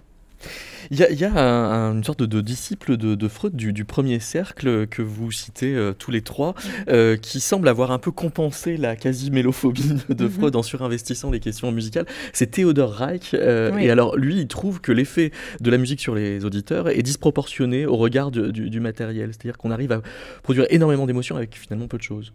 [0.91, 5.75] Il y a, une sorte de, disciple de, Freud du, premier cercle que vous citez
[5.75, 6.55] euh, tous les trois,
[6.89, 10.31] euh, qui semble avoir un peu compensé la quasi-mélophobie de, mhm.
[10.31, 12.07] Freud en surinvestissant les questions musicales.
[12.33, 13.35] C'est Theodor Reich.
[13.35, 17.03] Euh, et alors, lui, il trouve que l'effet de la musique sur les auditeurs est
[17.03, 19.31] disproportionné au regard du, matériel.
[19.33, 20.03] C'est-à-dire qu'on arrive à
[20.43, 22.33] produire énormément d'émotions avec finalement peu de choses.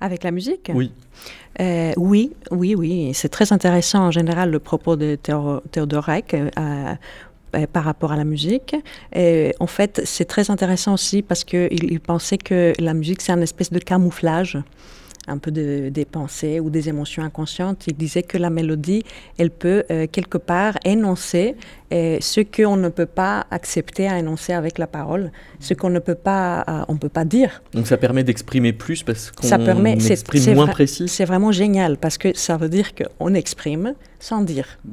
[0.00, 0.90] Avec la musique Oui.
[1.96, 3.10] oui, oui, oui.
[3.14, 6.34] C'est très intéressant en général le propos de Theodor Reich.
[6.34, 6.94] Euh,
[7.72, 8.76] par rapport à la musique.
[9.14, 13.32] Et en fait, c'est très intéressant aussi parce qu'il il pensait que la musique, c'est
[13.32, 14.58] un espèce de camouflage
[15.26, 17.86] un peu de, des pensées ou des émotions inconscientes.
[17.86, 19.04] Il disait que la mélodie,
[19.38, 21.56] elle peut euh, quelque part énoncer
[21.92, 25.98] euh, ce qu'on ne peut pas accepter à énoncer avec la parole, ce qu'on ne
[25.98, 27.62] peut pas, on peut pas dire.
[27.72, 31.08] Donc ça permet d'exprimer plus parce qu'on exprime moins précis.
[31.08, 34.78] C'est vraiment génial parce que ça veut dire qu'on exprime sans dire.
[34.84, 34.90] Mm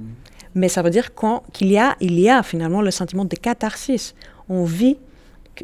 [0.56, 1.10] mais ça veut dire
[1.54, 4.16] qu'il y, a, il y a finalement le sentiment de catharsis.
[4.50, 4.98] On vit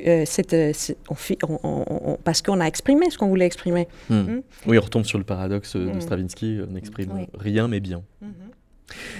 [0.05, 0.73] euh, cette, euh,
[1.09, 3.87] on, parce qu'on a exprimé ce qu'on voulait exprimer.
[4.09, 4.15] Hmm.
[4.15, 4.41] Hmm.
[4.65, 6.01] Oui, on retombe sur le paradoxe de hmm.
[6.01, 8.03] Stravinsky, on n'exprime rien mais bien.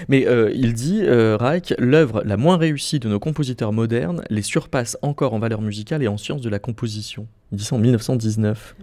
[0.08, 4.96] Mais euh, il dit, Reich, l'œuvre la moins réussie de nos compositeurs modernes les surpasse
[5.02, 7.26] encore en valeur musicale et en sciences de la composition.
[7.52, 8.76] Il dit ça en 1919.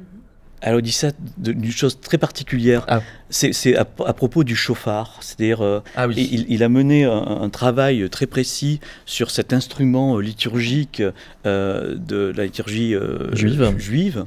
[0.66, 2.86] Alors, il dit ça d'une chose très particulière.
[2.88, 3.02] Ah.
[3.30, 5.18] C'est à, propos du chauffard.
[5.22, 11.04] C'est-à-dire, euh, ah il, a mené un, travail très précis sur cet instrument liturgique
[11.46, 14.26] euh, de la liturgie euh, juive.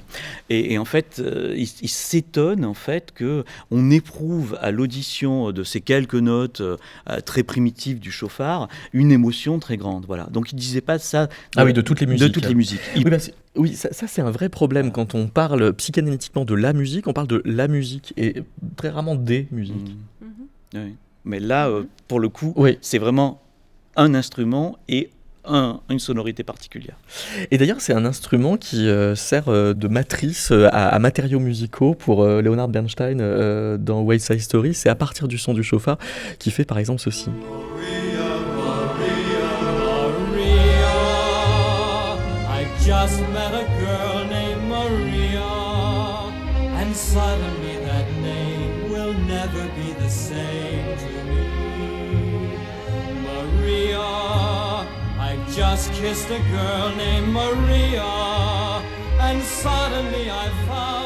[0.48, 1.20] Et, en fait,
[1.56, 6.62] il, s'étonne en fait que on éprouve à l'audition de ces quelques notes
[7.24, 10.04] très primitives du chauffard une émotion très grande.
[10.06, 10.28] Voilà.
[10.30, 11.28] Donc, il disait pas ça.
[11.56, 12.28] ah oui, de toutes les musiques.
[12.28, 12.80] De toutes les musiques.
[13.04, 13.16] Bah,
[13.58, 17.26] oui, ça, c'est un vrai problème quand on parle psychanalytiquement de la musique, on parle
[17.26, 18.42] de la musique et
[18.76, 19.96] très rarement des musiques.
[20.20, 20.78] Mmh.
[21.24, 23.40] Mais là, euh, pour le coup, c'est vraiment
[23.96, 25.10] un instrument et
[25.44, 26.96] un, une sonorité particulière.
[27.50, 32.24] Et d'ailleurs, c'est un instrument qui euh, sert euh, de matrice à, matériaux musicaux pour
[32.24, 34.74] Leonard Bernstein dans West Side Story.
[34.74, 35.98] C'est à partir du son du chauffard
[36.38, 37.30] qui fait par exemple ceci.
[47.58, 51.46] Suddenly that name will never be the same to me.
[53.26, 54.00] Maria,
[55.18, 58.02] I've just kissed a girl named Maria,
[59.20, 60.97] and suddenly I found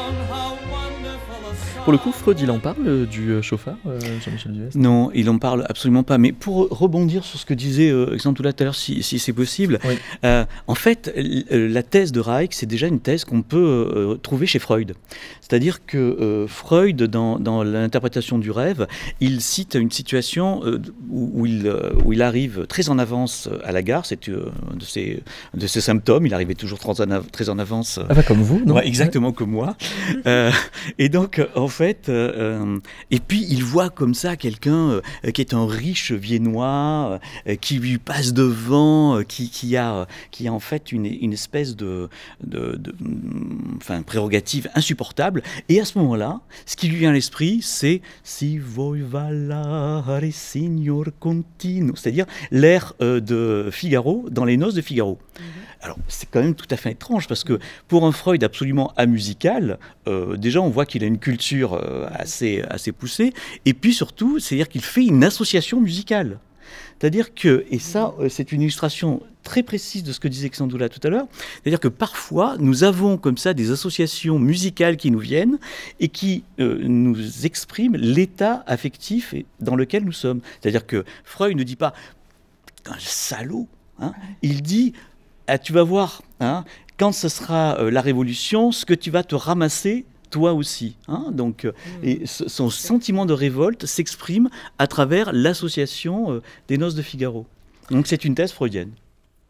[1.83, 5.29] Pour le coup, Freud, il en parle euh, du euh, chauffard, euh, Jean-Michel Non, il
[5.29, 6.17] en parle absolument pas.
[6.17, 9.79] Mais pour rebondir sur ce que disait Alexandre tout à l'heure, si, c'est possible,
[10.23, 11.13] en fait,
[11.51, 14.95] la thèse de Reich, c'est déjà une thèse qu'on peut trouver chez Freud.
[15.41, 18.87] C'est-à-dire que Freud, dans, l'interprétation du rêve,
[19.19, 20.61] il cite une situation
[21.09, 21.73] où, il,
[22.05, 24.51] où il arrive très en avance à la gare, c'est de,
[24.85, 25.21] ses,
[25.53, 27.99] de ses symptômes, il arrivait toujours très en, avance.
[28.09, 28.79] Ah bah comme vous, non?
[28.79, 29.75] Exactement comme moi.
[30.97, 32.79] et donc, en fait, euh, euh,
[33.11, 37.19] et puis il voit comme ça quelqu'un euh, qui est un riche viennois,
[37.61, 42.09] qui lui passe devant, qui, a, qui a en fait une, une espèce de,
[42.45, 45.41] mm, enfin, prérogative insupportable.
[45.69, 51.05] Et à ce moment-là, ce qui lui vient à l'esprit, c'est Si voi valare signor
[51.19, 55.17] continuo, c'est-à-dire l'air de Figaro dans les noces de Figaro.
[55.39, 55.45] Mhm.
[55.83, 57.59] Alors, c'est quand même tout à fait étrange parce que
[57.89, 62.63] pour un Freud absolument amusical, euh, déjà on voit qu'il a une culture euh, assez,
[62.69, 63.33] assez poussée,
[63.65, 66.39] et puis surtout, c'est-à-dire qu'il fait une association musicale.
[66.97, 70.87] C'est-à-dire que, et ça, euh, c'est une illustration très précise de ce que disait Xandoula
[70.87, 71.27] tout à l'heure,
[71.61, 75.59] c'est-à-dire que parfois, nous avons comme ça des associations musicales qui nous viennent
[75.99, 80.39] et qui nous expriment l'état affectif dans lequel nous sommes.
[80.61, 81.93] C'est-à-dire que Freud ne dit pas
[82.85, 83.67] un salaud,
[83.99, 84.93] hein, il dit
[85.47, 86.63] ah, tu vas voir, hein,
[86.97, 90.95] quand ce sera euh, la révolution, ce que tu vas te ramasser toi aussi.
[91.07, 91.27] Hein.
[91.31, 92.07] donc, euh, hmm.
[92.07, 97.45] et son sentiment de révolte s'exprime à travers l'association euh, des Noces de Figaro.
[97.91, 98.91] Donc c'est une thèse freudienne.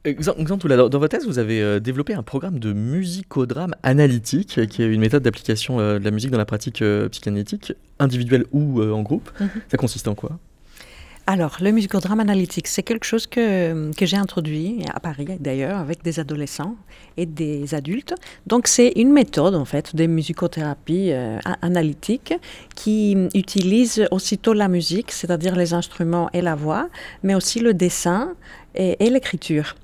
[0.03, 4.99] Exemple, dans votre thèse, vous avez développé un programme de musicodrame analytique, qui est une
[4.99, 9.31] méthode d'application de la musique dans la pratique psychanalytique, individuelle ou en groupe.
[9.39, 9.49] Mhm.
[9.69, 10.39] Ça consiste en quoi?
[11.25, 16.03] Alors, le musicodrame analytique, c'est quelque chose que, que j'ai introduit à Paris d'ailleurs avec
[16.03, 16.75] des adolescents
[17.15, 18.13] et des adultes.
[18.45, 22.33] Donc, c'est une méthode en fait de musicothérapie euh, analytique
[22.75, 26.89] qui utilise aussitôt la musique, c'est-à-dire les instruments et la voix,
[27.23, 28.33] mais aussi le dessin
[28.75, 29.75] et l'écriture.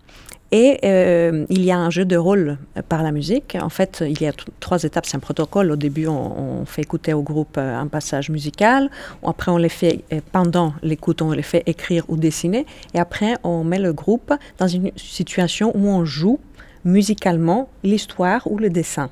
[0.51, 3.55] Et euh, il y a un jeu de rôle par la musique.
[3.61, 5.05] En fait, il y a trois étapes.
[5.05, 5.71] C'est un protocole.
[5.71, 8.89] Au début, on, fait écouter au groupe euh, un passage musical.
[9.23, 12.65] Après, on les fait, euh, pendant l'écoute, on les fait écrire ou dessiner.
[12.93, 16.39] Et après, on met le groupe dans une situation où on joue
[16.83, 19.09] musicalement l'histoire ou le dessin.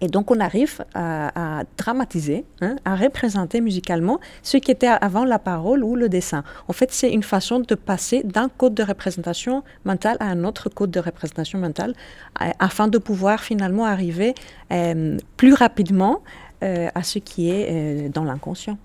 [0.00, 5.38] Et donc on arrive à, dramatiser, hein, à représenter musicalement ce qui était avant la
[5.38, 6.42] parole ou le dessin.
[6.68, 10.68] En fait, c'est une façon de passer d'un code de représentation mentale à un autre
[10.68, 11.94] code de représentation mentale
[12.40, 14.34] euh, afin de pouvoir finalement arriver
[14.72, 16.22] euh, plus rapidement
[16.62, 18.78] euh, à ce qui est dans l'inconscient.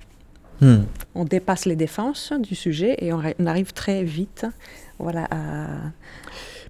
[0.61, 0.83] Hmm.
[1.15, 4.45] On dépasse les défenses du sujet et on, on arrive très vite
[4.99, 5.67] voilà, à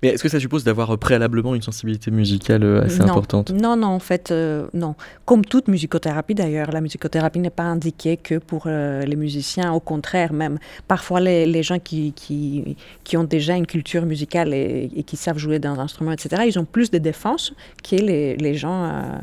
[0.01, 3.51] mais est-ce que ça suppose d'avoir préalablement une sensibilité musicale euh, assez importante?
[3.51, 4.95] Non, non, en fait, euh, non.
[5.25, 9.79] Comme toute musicothérapie d'ailleurs, la musicothérapie n'est pas indiquée que pour euh, les musiciens, au
[9.79, 10.59] contraire même.
[10.87, 15.37] Parfois, les, les gens qui, qui, qui, ont déjà une culture musicale et, qui savent
[15.37, 19.17] jouer d'un instrument, etc., ils ont plus de défense que les, les gens euh,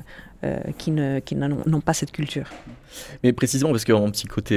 [0.78, 2.47] qui n'ont qui n'ont pas cette culture.
[3.22, 4.11] Mais précisément parce qu'en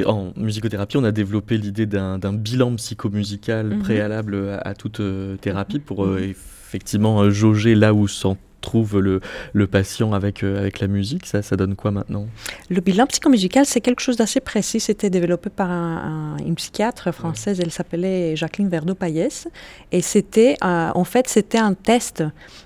[0.05, 3.79] en musicothérapie, on a développé l'idée d'un bilan psychomusical mhm.
[3.79, 6.29] préalable à, toute euh, thérapie pour euh, mhm.
[6.29, 9.22] effectivement jauger là où sont trouve le,
[9.53, 12.26] le patient avec, euh, avec la musique, ça, ça donne quoi maintenant?
[12.70, 14.80] Le bilan psychomusical, c'est quelque chose d'assez précis.
[14.80, 19.47] C'était développé par une psychiatre française, elle s'appelait Jacqueline Verdeau-Payès.
[19.91, 22.24] Et c'était, euh, en fait, c'était un test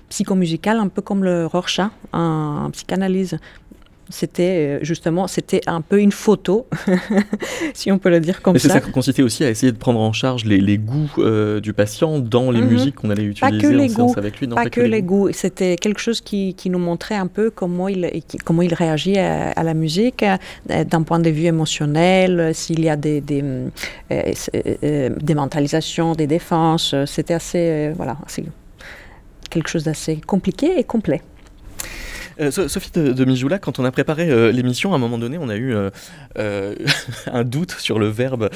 [0.08, 3.38] psychomusical, un peu comme le Rorschach en, psychanalyse.
[4.10, 6.66] C'était justement, c'était un peu une photo,
[7.74, 8.68] si on peut le dire comme ça.
[8.68, 11.10] ça consistait aussi à essayer de prendre en charge les, goûts
[11.60, 12.68] du patient dans les mhm.
[12.68, 14.48] musiques qu'on allait utiliser pas que les en goûts, avec lui.
[14.48, 15.30] Non, pas, que, les goûts.
[15.32, 18.08] C'était quelque chose qui, qui, nous montrait un peu comment il,
[18.44, 20.24] comment il réagit à, la musique
[20.66, 23.42] d'un point de vue émotionnel, s'il y a des, des,
[24.10, 26.94] des mentalisations, des défenses.
[27.06, 28.44] C'était assez, voilà, assez
[29.50, 31.20] quelque chose d'assez compliqué et complet.
[32.40, 35.48] Euh, Sophie de, Mijoula, quand on a préparé euh, l'émission, à un moment donné, on
[35.48, 35.74] a eu
[36.38, 36.74] euh,
[37.26, 38.50] un doute sur le verbe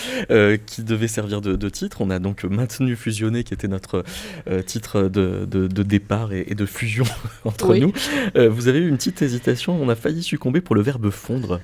[0.67, 2.01] qui devait servir de, titre.
[2.01, 4.05] On a donc maintenu fusionner, qui était notre
[4.67, 7.05] titre de, départ et, de fusion
[7.45, 7.93] entre nous.
[8.35, 11.61] vous avez eu une petite hésitation, on a failli succomber pour le verbe fondre.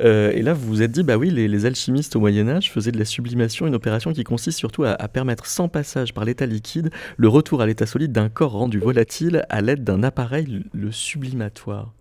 [0.00, 2.92] Euh, et là, vous vous êtes dit, bah oui, les, alchimistes au Moyen Âge faisaient
[2.92, 6.90] de la sublimation une opération qui consiste surtout à permettre sans passage par l'état liquide
[7.16, 11.92] le retour à l'état solide d'un corps rendu volatile à l'aide d'un appareil, le sublimatoire.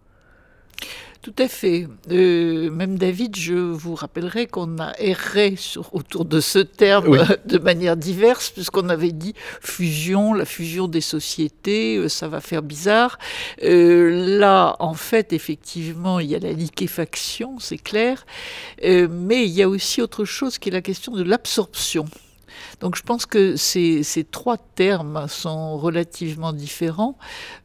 [1.23, 1.87] Tout à fait.
[2.11, 7.57] Euh, même David, je vous rappellerai qu'on a erré sur, autour de ce terme de
[7.59, 13.19] manière diverse, puisqu'on avait dit fusion, la fusion des sociétés, euh, ça va faire bizarre.
[13.63, 18.25] Euh, là, en fait, effectivement, il y a la liquéfaction, c'est clair,
[18.83, 22.05] mais il y a aussi autre chose qui est la question de l'absorption.
[22.79, 27.17] Donc je pense que ces, trois termes sont relativement différents.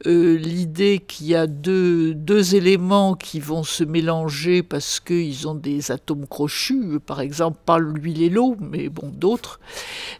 [0.05, 2.15] Euh, l'idée qu'il y a deux,
[2.55, 8.21] éléments qui vont se mélanger parce qu'ils ont des atomes crochus, par exemple pas l'huile
[8.21, 9.59] et l'eau, mais bon d'autres,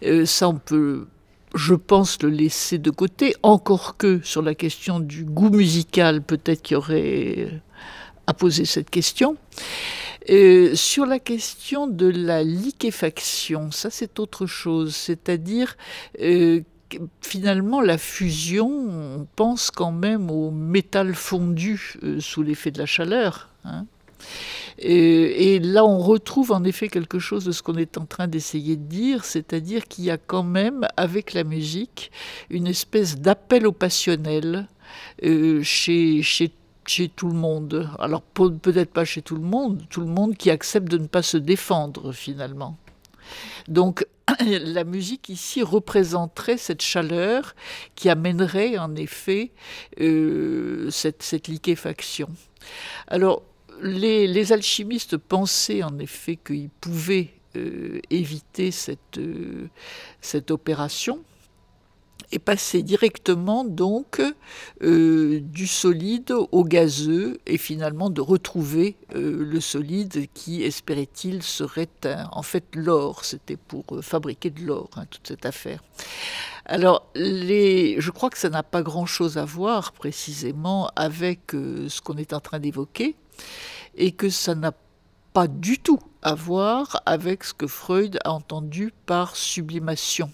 [0.03, 1.07] euh, ça on peut
[1.55, 6.61] je pense le laisser de côté, encore que sur la question du goût musical, peut-être
[6.61, 7.61] qu'il y aurait
[8.29, 9.37] à poser cette question.
[10.29, 15.75] Euh, sur la question de la liquéfaction, ça c'est autre chose, c'est-à-dire
[16.21, 16.61] euh,
[17.21, 22.85] finalement la fusion, on pense quand même au métal fondu euh, sous l'effet de la
[22.85, 23.49] chaleur.
[23.65, 23.85] Hein.
[24.77, 28.75] Et, là, on retrouve en effet quelque chose de ce qu'on est en train d'essayer
[28.75, 32.11] de dire, c'est-à-dire qu'il y a quand même, avec la musique,
[32.49, 34.67] une espèce d'appel au passionnel
[35.21, 36.51] chez, chez
[36.89, 37.89] chez tout le monde.
[37.99, 41.21] Alors peut-être pas chez tout le monde, tout le monde qui accepte de ne pas
[41.21, 42.77] se défendre finalement.
[43.67, 44.07] Donc
[44.39, 47.55] la musique ici représenterait cette chaleur
[47.95, 49.51] qui amènerait en effet
[50.01, 52.29] euh, cette, liquéfaction.
[53.07, 53.43] Alors
[53.81, 59.69] les, alchimistes pensaient en effet qu'ils pouvaient euh, éviter cette, euh,
[60.21, 61.23] cette opération
[62.31, 64.21] et passer directement donc
[64.83, 71.89] euh, du solide au gazeux et finalement de retrouver euh, le solide qui, espérait-il, serait
[72.31, 73.25] en fait l'or.
[73.25, 75.83] C'était pour euh, fabriquer de l'or, hein, toute cette affaire.
[76.65, 82.17] Alors, les, je crois que ça n'a pas grand-chose à voir précisément avec ce qu'on
[82.17, 83.15] est en train d'évoquer
[83.95, 84.88] et que ça n'a pas
[85.47, 90.31] du tout à voir avec ce que Freud a entendu par sublimation.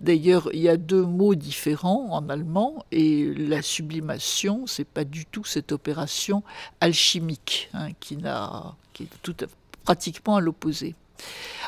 [0.00, 5.26] D'ailleurs, il y a deux mots différents en allemand et la sublimation, c'est pas du
[5.26, 6.42] tout cette opération
[6.80, 9.36] alchimique hein, qui est tout
[9.84, 10.94] pratiquement à l'opposé.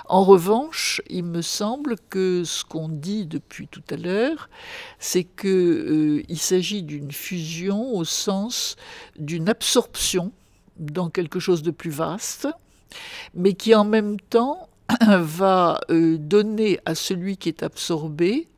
[0.07, 4.49] En revanche, il me semble que ce qu'on dit depuis tout à l'heure,
[4.99, 8.76] c'est qu'il euh, s'agit d'une fusion au sens
[9.18, 10.33] d'une absorption
[10.79, 12.49] dans quelque chose de plus vaste,
[13.34, 14.68] mais qui en même temps
[15.01, 18.49] va euh, donner à celui qui est absorbé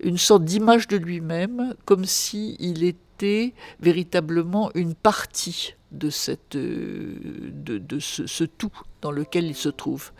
[0.00, 6.10] une sorte d'image de lui-même, comme s'il était véritablement une partie de,
[6.56, 7.14] euh,
[7.52, 10.12] de, ce, tout dans lequel il se trouve.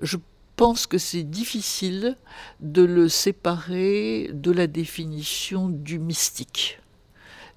[0.00, 0.18] Je
[0.56, 2.16] pense que c'est difficile
[2.60, 6.78] de le séparer de la définition du mystique.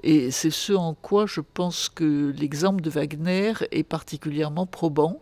[0.03, 5.21] Et c'est ce en quoi je pense que l'exemple de Wagner est particulièrement probant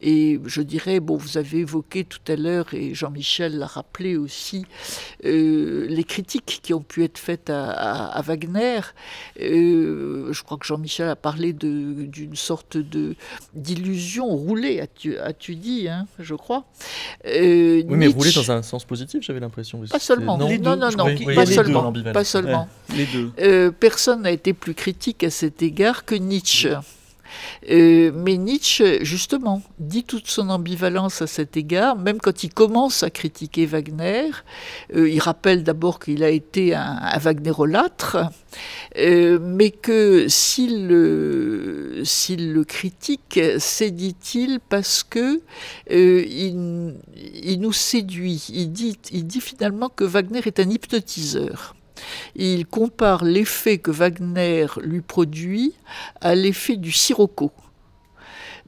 [0.00, 4.64] et je dirais, bon, vous avez évoqué tout à l'heure, et Jean-Michel l'a rappelé aussi,
[5.24, 8.80] euh, les critiques qui ont pu être faites à, Wagner.
[9.40, 13.14] Euh, je crois que Jean-Michel a parlé d'une sorte de
[13.54, 16.64] d'illusion roulée, as-tu dit, hein, je crois.
[17.26, 19.80] Euh, oui, mais roulée dans un sens positif, j'avais l'impression.
[19.90, 20.38] Pas seulement.
[20.38, 22.68] Non, non, non, non, pas, seulement, pas seulement.
[22.94, 23.72] les deux.
[23.72, 26.76] personne n'a été plus critique à cet égard que Nietzsche.
[27.70, 33.02] Euh, mais Nietzsche, justement, dit toute son ambivalence à cet égard, même quand il commence
[33.02, 34.30] à critiquer Wagner.
[34.94, 38.18] Euh, il rappelle d'abord qu'il a été un, un Wagnerolâtre,
[38.96, 42.02] euh, mais que s'il le,
[42.66, 45.40] critique, c'est, dit-il, parce que
[45.90, 48.46] il, nous séduit.
[48.52, 51.74] Il dit, il dit finalement que Wagner est un hypnotiseur.
[52.36, 55.74] Il compare l'effet que Wagner lui produit
[56.20, 57.52] à l'effet du sirocco.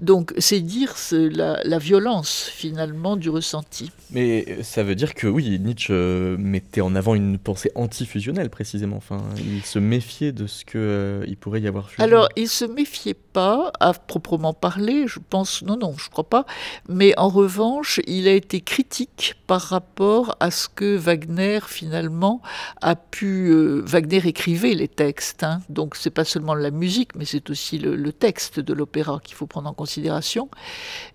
[0.00, 3.90] Donc c'est dire la, violence finalement du ressenti.
[4.10, 8.48] Mais euh, ça veut dire que oui, Nietzsche euh, mettait en avant une pensée antifusionnelle
[8.48, 8.96] précisément.
[8.96, 11.90] Enfin, il se méfiait de ce qu'il euh, pourrait y avoir.
[11.98, 16.46] Alors il se méfiait pas à proprement parler, je pense, non, non, je crois pas.
[16.88, 22.40] Mais en revanche, il a été critique par rapport à ce que Wagner finalement
[22.80, 23.52] a pu.
[23.84, 28.10] Wagner écrivait les textes, hein, donc c'est pas seulement la musique, mais c'est aussi le,
[28.12, 30.48] texte de l'opéra qu'il faut prendre en considération considération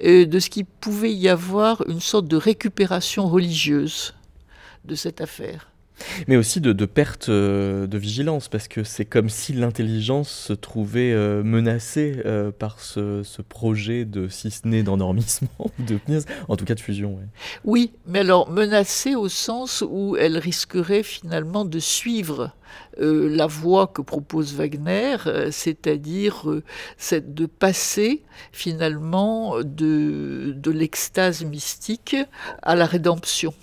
[0.04, 4.14] euh, de ce qu'il pouvait y avoir une sorte de récupération religieuse
[4.84, 5.75] de cette affaire.
[6.28, 11.12] Mais aussi de, perte euh, de vigilance, parce que c'est comme si l'intelligence se trouvait
[11.12, 12.22] euh, menacée
[12.60, 16.00] par ce, projet de, si ce n'est d'endormissement, de
[16.48, 17.20] en tout cas de fusion.
[17.64, 22.52] Oui, mais alors menacée au sens où elle risquerait finalement de suivre
[23.00, 26.64] euh, la voie que propose Wagner, euh, c'est-à-dire euh,
[27.12, 32.16] de passer finalement de l'extase mystique
[32.62, 33.54] à la rédemption.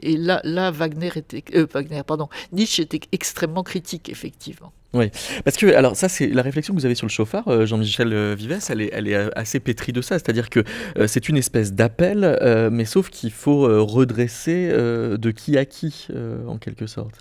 [0.00, 4.72] Et là, Wagner était, Wagner, pardon, Nietzsche était extrêmement critique, effectivement.
[4.92, 5.10] Oui,
[5.44, 8.58] parce que, alors ça c'est la réflexion que vous avez sur le chauffard, Jean-Michel Vives,
[8.70, 10.64] elle est, elle est assez pétrie de ça, c'est-à-dire que
[11.06, 12.38] c'est une espèce d'appel,
[12.72, 16.08] mais sauf qu'il faut redresser de qui à qui,
[16.46, 17.16] en quelque sorte.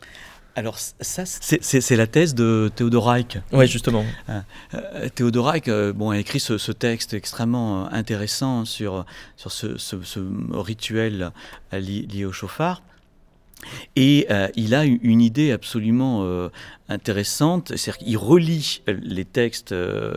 [0.57, 3.37] Alors ça, c'est la thèse de Théodore Reich.
[3.51, 4.05] Oui, justement.
[4.29, 4.39] Euh,
[4.73, 10.19] euh, Théodore Reich euh, bon, a écrit ce, texte extrêmement intéressant sur, sur ce, ce
[10.53, 11.31] rituel
[11.73, 12.83] lié au chauffard.
[13.95, 16.49] Et il a une idée absolument
[16.89, 19.73] intéressante, c'est-à-dire qu'il relie les textes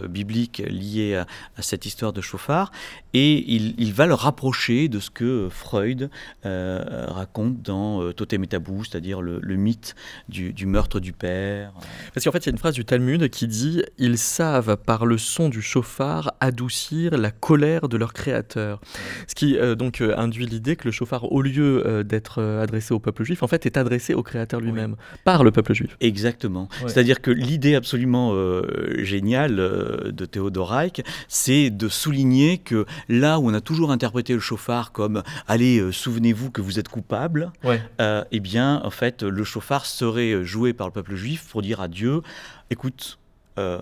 [0.09, 1.27] bibliques liés à,
[1.63, 2.71] cette histoire de chauffard
[3.15, 6.11] et il, va le rapprocher de ce que Freud
[6.45, 9.97] euh, raconte dans euh, Totem et Tabou, c'est-à-dire le, mythe
[10.29, 11.73] du, meurtre du père.
[12.13, 15.07] Parce qu'en fait, il y a une phrase du Talmud qui dit Ils savent par
[15.07, 18.81] le son du chauffard adoucir la colère de leur créateur.
[19.27, 23.25] Ce qui euh, donc induit l'idée que le chauffard, au lieu d'être adressé au peuple
[23.25, 25.97] juif, en fait, est adressé au créateur lui-même, par le peuple juif.
[26.01, 26.58] Exactement.
[26.87, 28.35] C'est-à-dire que l'idée absolument
[28.99, 34.41] géniale de Théodore Reich, c'est de souligner que Là où on a toujours interprété le
[34.41, 37.53] chauffard comme allez, euh, souvenez-vous que vous êtes coupable,
[38.01, 41.81] euh, eh bien, en fait, le chauffard serait joué par le peuple juif pour dire
[41.81, 42.23] à Dieu
[42.71, 43.19] écoute,
[43.59, 43.81] euh,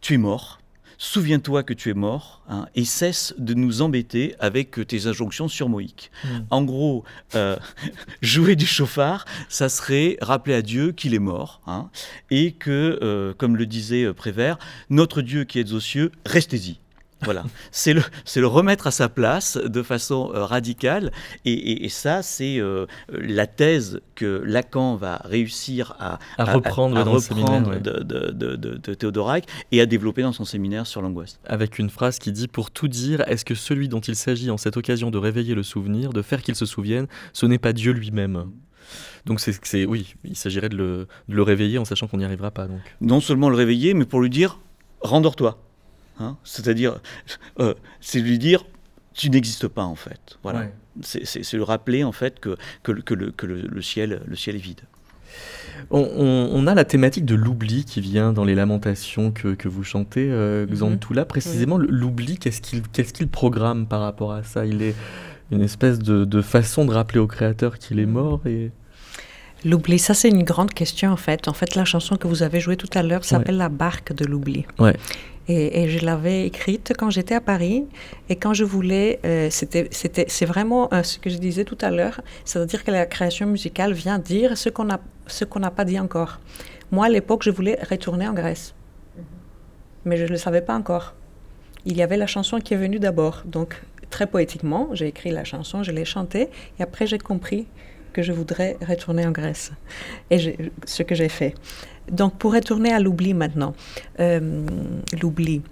[0.00, 0.58] tu es mort.
[0.98, 6.10] Souviens-toi que tu es mort hein, et cesse de nous embêter avec tes injonctions surmoïques.
[6.24, 6.28] Hmm.
[6.50, 7.04] En gros,
[8.22, 11.90] jouer du chauffard, ça serait rappeler à Dieu qu'il est mort hein,
[12.30, 14.58] et que, comme le disait Prévert,
[14.90, 16.78] notre Dieu qui est aux cieux, restez-y.
[17.24, 18.02] Voilà, c'est le,
[18.36, 21.12] le remettre à sa place de façon euh, radicale.
[21.44, 28.02] Et, ça, c'est euh, la thèse que Lacan va réussir à, reprendre, dans reprendre de,
[28.02, 31.38] de, de, Théodore Reich et à développer dans son séminaire sur l'angoisse.
[31.46, 34.56] Avec une phrase qui dit Pour tout dire, est-ce que celui dont il s'agit en
[34.56, 37.92] cette occasion de réveiller le souvenir, de faire qu'il se souvienne, ce n'est pas Dieu
[37.92, 38.46] lui-même?
[39.26, 42.50] Donc c'est oui, il s'agirait de le, de le réveiller en sachant qu'on n'y arrivera
[42.50, 42.66] pas.
[42.66, 42.80] Donc.
[43.00, 44.58] Non seulement le réveiller, mais pour lui dire
[45.00, 45.63] rendors-toi.
[46.18, 46.36] Hein.
[46.44, 47.00] C'est-à-dire,
[47.60, 48.64] euh, c'est lui dire,
[49.14, 50.38] tu n'existes pas en fait.
[50.42, 50.68] Voilà.
[51.02, 54.82] C'est le rappeler en fait que, que, le, que le, ciel, le ciel est vide.
[55.90, 60.28] On, a la thématique de l'oubli qui vient dans les lamentations que, que vous chantez,
[60.30, 64.66] euh, mm Précisément, l'oubli, qu'est-ce qu'il qu'est-ce qu'il programme par rapport à ça?
[64.66, 64.94] Il est
[65.50, 68.70] une espèce de, de, façon de rappeler au créateur qu'il est mort et...
[69.64, 71.48] L'oubli, ça c'est une grande question en fait.
[71.48, 74.26] En fait, la chanson que vous avez jouée tout à l'heure s'appelle La barque de
[74.26, 74.66] l'oubli.
[74.78, 74.94] Ouais.
[75.46, 77.84] Et, je l'avais écrite quand j'étais à Paris
[78.30, 81.76] et quand je voulais, euh, c'était, c'était, c'est vraiment euh, ce que je disais tout
[81.82, 85.70] à l'heure, c'est-à-dire que la création musicale vient dire ce qu'on a, ce qu'on n'a
[85.70, 86.40] pas dit encore.
[86.90, 88.74] Moi, à l'époque, je voulais retourner en Grèce,
[90.06, 91.14] mais je ne le savais pas encore.
[91.84, 95.44] Il y avait la chanson qui est venue d'abord, donc très poétiquement, j'ai écrit la
[95.44, 97.66] chanson, je l'ai chantée, et après j'ai compris
[98.14, 99.72] que je voudrais retourner en Grèce,
[100.30, 101.54] et ce que j'ai fait.
[102.10, 103.74] Donc pour retourner à l'oubli maintenant,
[104.20, 104.66] euh,
[105.20, 105.62] l'oubli.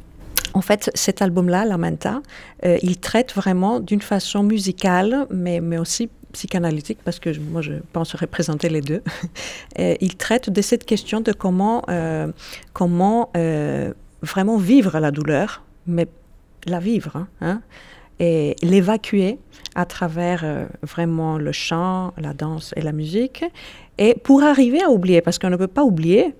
[0.55, 2.21] En fait, cet album-là, La Manta,
[2.65, 7.75] euh, il traite vraiment d'une façon musicale, mais, mais aussi psychanalytique, parce que moi je
[7.93, 9.03] pense représenter les deux.
[9.79, 12.33] il traite de cette question de comment, euh,
[12.73, 13.31] comment
[14.23, 16.07] vraiment vivre la douleur, mais
[16.67, 17.63] la vivre, hein, hein
[18.21, 19.39] et l'évacuer
[19.75, 23.45] à travers vraiment le chant, la danse et la musique,
[23.99, 26.35] et pour arriver à oublier, parce qu'on ne peut pas oublier,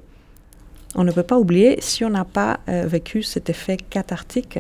[0.95, 4.59] on ne peut pas oublier si on n'a pas euh, vécu cet effet cathartique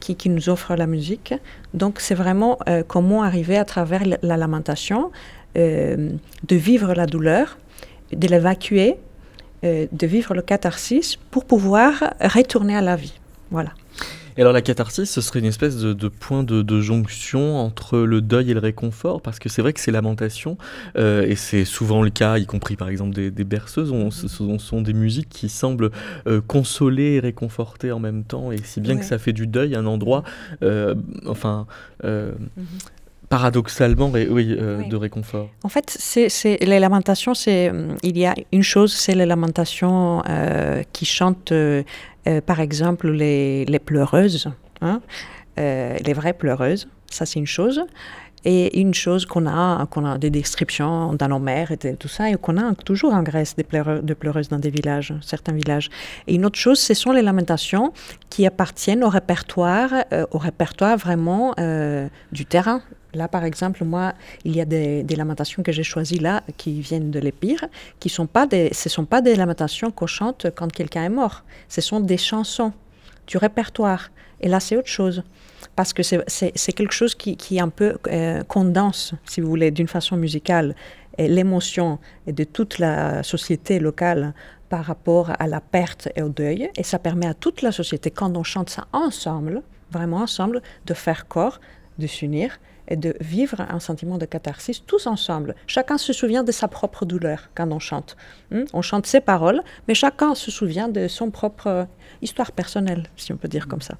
[0.00, 1.34] qui, nous offre la musique.
[1.74, 5.10] Donc c'est vraiment euh, comment arriver à travers la, lamentation,
[5.56, 6.10] euh,
[6.46, 7.58] de vivre la douleur
[8.12, 8.96] de l'évacuer,
[9.62, 13.14] de vivre le catharsis pour pouvoir retourner à la vie.
[13.50, 13.70] Voilà.
[14.36, 18.50] Et alors la catharsis, ce serait une espèce de, point de, jonction entre le deuil
[18.50, 20.58] et le réconfort, parce que c'est vrai que ces lamentations,
[20.96, 24.82] euh, et c'est souvent le cas, y compris par exemple des, berceuses, on, ce sont,
[24.82, 25.90] des musiques qui semblent
[26.26, 29.74] euh, consoler et réconforter en même temps, et si bien que ça fait du deuil
[29.74, 30.24] un endroit,
[30.62, 30.94] euh,
[31.26, 31.66] enfin...
[32.02, 32.64] Mhm.
[33.36, 34.46] Paradoxalement oui,
[34.94, 35.48] de réconfort.
[35.62, 37.72] En fait, c'est les lamentations, c'est
[38.02, 40.22] il y a une chose, c'est les lamentations
[40.92, 41.52] qui chantent
[42.26, 44.48] euh, par exemple, les, pleureuses,
[44.80, 45.00] hein,
[45.58, 47.84] euh, les vraies pleureuses, ça c'est une chose.
[48.46, 52.28] Et une chose qu'on a, qu'on a des descriptions dans nos mers et tout ça,
[52.28, 55.88] et qu'on a toujours en Grèce des pleureuses, dans des villages, certains villages.
[56.26, 57.94] Et une autre chose, ce sont les lamentations
[58.28, 61.54] qui appartiennent au répertoire, euh, au répertoire vraiment
[62.32, 62.82] du terrain,
[63.14, 67.10] Là, par exemple, moi, il y a des, lamentations que j'ai choisies là, qui viennent
[67.10, 67.64] de l'Épire,
[68.00, 71.44] qui sont pas des, ce sont pas des lamentations qu'on chante quand quelqu'un est mort.
[71.68, 72.72] Ce sont des chansons
[73.26, 74.10] du répertoire.
[74.40, 75.22] Et là, c'est autre chose.
[75.76, 79.88] Parce que c'est quelque chose qui, qui un peu euh, condense, si vous voulez, d'une
[79.88, 80.74] façon musicale,
[81.18, 84.34] l'émotion de toute la société locale
[84.68, 86.70] par rapport à la perte et au deuil.
[86.76, 90.94] Et ça permet à toute la société, quand on chante ça ensemble, vraiment ensemble, de
[90.94, 91.60] faire corps,
[91.98, 92.58] de s'unir
[92.88, 95.54] et de vivre un sentiment de catharsis tous ensemble.
[95.66, 98.16] Chacun se souvient de sa propre douleur quand on chante.
[98.50, 98.64] Hmm?
[98.72, 101.86] On chante ses paroles, mais chacun se souvient de son propre
[102.22, 103.96] histoire personnelle, si on peut dire comme ça.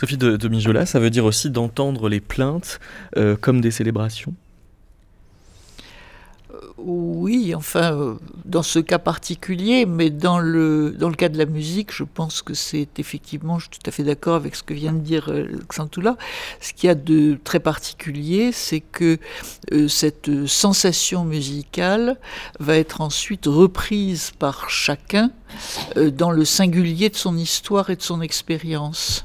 [0.00, 2.80] Sophie de, de Mijola, ça veut dire aussi d'entendre les plaintes
[3.16, 4.34] euh, comme des célébrations?
[6.78, 11.46] Oui, enfin, euh, dans ce cas particulier, mais dans le, dans le cas de la
[11.46, 14.74] musique, je pense que c'est effectivement, je suis tout à fait d'accord avec ce que
[14.74, 16.16] vient de dire euh, Xantoula.
[16.60, 19.18] Ce qu'il y a de très particulier, c'est que
[19.72, 22.18] euh, cette sensation musicale
[22.60, 25.30] va être ensuite reprise par chacun
[25.96, 29.24] dans le singulier de son histoire et de son expérience.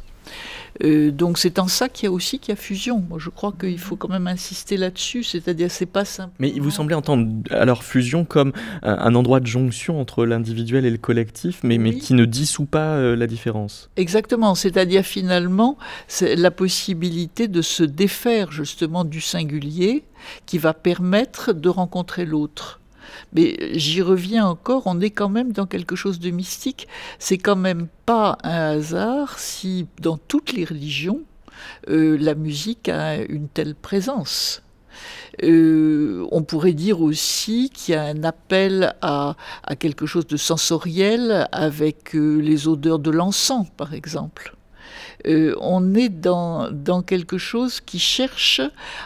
[0.84, 3.04] Euh, donc c'est en ça qu'il y a aussi qu'il y a fusion.
[3.10, 6.34] Moi, je crois qu'il faut quand même insister là-dessus, c'est-à-dire c'est pas simple.
[6.40, 8.54] Mais il vous semblait entendre alors fusion comme
[8.84, 12.96] un, endroit de jonction entre l'individuel et le collectif, mais, mais qui ne dissout pas
[12.96, 13.90] euh, la différence.
[13.98, 15.78] Exactement, c'est-à-dire finalement
[16.08, 20.04] c'est la possibilité de se défaire justement du singulier
[20.46, 22.80] qui va permettre de rencontrer l'autre.
[23.34, 26.88] Mais j'y reviens encore, on est quand même dans quelque chose de mystique.
[27.20, 31.22] C'est quand même pas un hasard si dans toutes les religions,
[31.90, 34.64] euh, la musique a une telle présence.
[35.44, 39.36] Euh, on pourrait dire aussi qu'il y a un appel à,
[39.80, 44.56] quelque chose de sensoriel avec euh, les odeurs de l'encens, par exemple.
[45.26, 48.62] on est dans, dans quelque chose qui cherche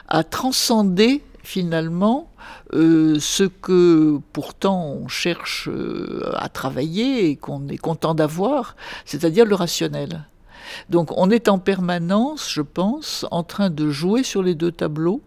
[0.08, 2.30] à transcender finalement
[2.74, 9.46] euh, ce que pourtant on cherche euh, à travailler et qu'on est content d'avoir, c'est-à-dire
[9.46, 10.26] le rationnel.
[10.90, 15.22] Donc on est en permanence, je pense, en train de jouer sur les deux tableaux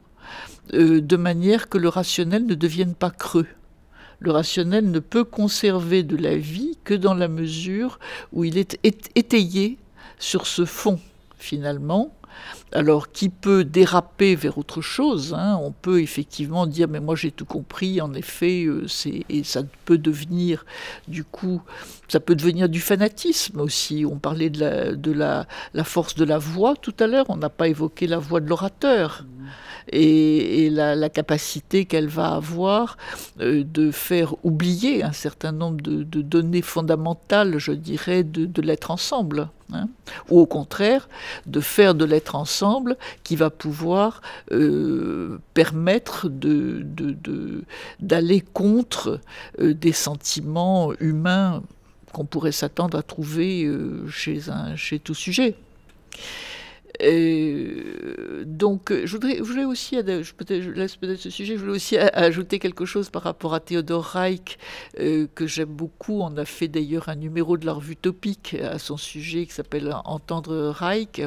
[0.74, 3.47] euh, de manière que le rationnel ne devienne pas creux.
[4.18, 8.01] Le rationnel ne peut conserver de la vie que dans la mesure
[8.32, 8.78] où il est
[9.14, 9.78] étayé
[10.18, 10.99] sur ce fond,
[11.38, 12.12] finalement,
[12.72, 15.34] alors qui peut déraper vers autre chose.
[15.34, 15.59] Hein.
[15.62, 18.01] On peut effectivement dire mais moi j'ai tout compris.
[18.01, 18.87] En effet, euh,
[19.28, 20.64] et ça peut devenir
[21.09, 21.62] du coup,
[22.09, 24.05] ça peut devenir du fanatisme aussi.
[24.05, 27.26] On parlait de la, de la, la force de la voix tout à l'heure.
[27.28, 29.24] On n'a pas évoqué la voix de l'orateur
[29.93, 32.97] et, la, capacité qu'elle va avoir
[33.41, 39.49] euh, de faire oublier un certain nombre de, données fondamentales, je dirais, de, l'être ensemble.
[39.72, 39.89] Hein.
[40.28, 41.09] ou au contraire,
[41.47, 44.22] de faire de l'être ensemble qui va pouvoir
[44.53, 46.28] euh, permettre
[47.99, 49.18] d'aller contre
[49.59, 51.64] euh, des sentiments humains
[52.12, 53.68] qu'on pourrait s'attendre à trouver
[54.09, 54.41] chez,
[54.76, 55.57] chez tout sujet.
[57.03, 61.76] Euh, donc, je voudrais, je voulais aussi, je, je laisse peut-être ce sujet, je voulais
[61.76, 64.59] aussi ajouter quelque chose par rapport à Théodore Reich,
[65.01, 66.20] euh, que j'aime beaucoup.
[66.20, 69.94] On a fait d'ailleurs un numéro de la revue Topique à son sujet qui s'appelle
[70.05, 71.20] Entendre Reich.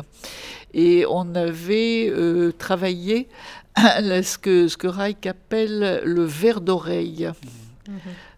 [0.73, 3.27] Et on avait euh, travaillé
[3.77, 7.29] ce que, ce que Reich appelle le verre d'oreille.
[7.87, 7.93] Mmh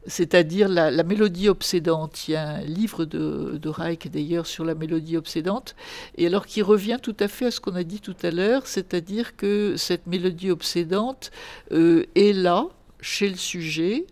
[0.07, 2.27] c'est-à-dire la, mélodie obsédante.
[2.27, 5.75] Il y a un livre de, Reich d'ailleurs sur la mélodie obsédante,
[6.17, 8.67] et alors qui revient tout à fait à ce qu'on a dit tout à l'heure,
[8.67, 11.31] c'est-à-dire que cette mélodie obsédante
[11.71, 12.67] euh, est là,
[12.99, 14.05] chez le sujet,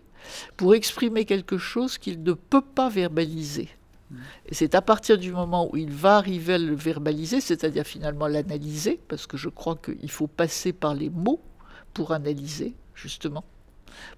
[0.56, 3.68] pour exprimer quelque chose qu'il ne peut pas verbaliser.
[4.46, 8.26] Et c'est à partir du moment où il va arriver à le verbaliser, c'est-à-dire finalement
[8.26, 11.40] l'analyser, parce que je crois qu'il faut passer par les mots
[11.94, 13.44] pour analyser, justement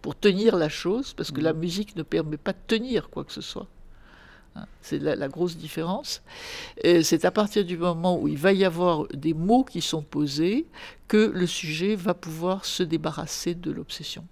[0.01, 3.33] pour tenir la chose, parce que la musique ne permet pas de tenir quoi que
[3.33, 3.69] ce soit.
[4.55, 6.23] Hein, c'est la, grosse différence.
[6.83, 10.67] C'est à partir du moment où il va y avoir des mots qui sont posés
[11.09, 14.27] que le sujet va pouvoir se débarrasser de l'obsession.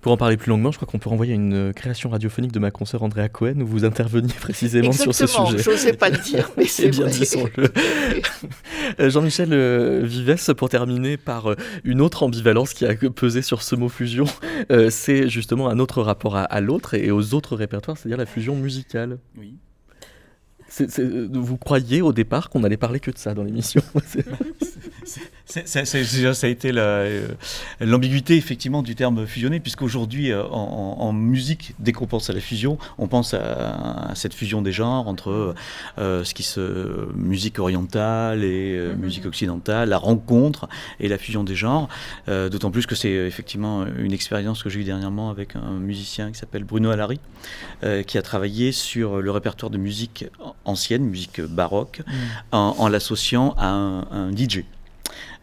[0.00, 2.58] Pour en parler plus longuement, je crois qu'on peut renvoyer une euh, création radiophonique de
[2.58, 5.58] ma consoeur Andrea Cohen où vous interveniez précisément sur ce sujet.
[5.58, 7.24] Je n'osais pas le dire, mais c'est bien dit,
[9.00, 13.74] euh, Jean-Michel euh, Vives, pour terminer par une autre ambivalence qui a pesé sur ce
[13.74, 14.26] mot fusion,
[14.90, 19.18] c'est justement un autre rapport à, l'autre et, aux autres répertoires, c'est-à-dire la fusion musicale.
[19.38, 19.54] Oui.
[21.32, 23.82] vous croyiez au départ qu'on allait parler que de ça dans l'émission?
[25.46, 27.28] Ça, a été euh,
[27.80, 32.40] l'ambiguïté effectivement du terme fusionné, puisqu'aujourd'hui euh, en, en, musique, dès qu'on pense à la
[32.40, 35.54] fusion, on pense à, cette fusion des genres entre
[35.98, 38.96] euh, ce qui se musique orientale et mm-hmm.
[38.96, 40.68] musique occidentale, la rencontre
[40.98, 41.88] et la fusion des genres.
[42.26, 46.38] D'autant plus que c'est effectivement une expérience que j'ai eue dernièrement avec un musicien qui
[46.38, 47.20] s'appelle Bruno Alary,
[48.06, 50.26] qui a travaillé sur le répertoire de musique
[50.64, 52.12] ancienne, musique baroque, mm.
[52.52, 54.64] en, l'associant à un DJ.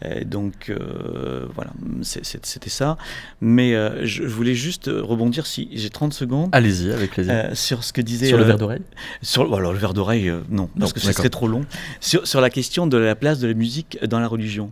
[0.04, 2.98] Euh, donc euh, voilà, c'était ça.
[3.42, 6.50] Mais euh, je voulais juste rebondir, si j'ai 30 secondes.
[6.52, 7.50] Allez-y, avec plaisir.
[7.54, 8.28] sur ce que disait.
[8.28, 8.82] Sur le verre d'oreille
[9.22, 11.66] sur, Alors le verre d'oreille, non, parce que ce serait trop long.
[12.00, 14.72] Sur, sur, la question de la place de la musique dans la religion.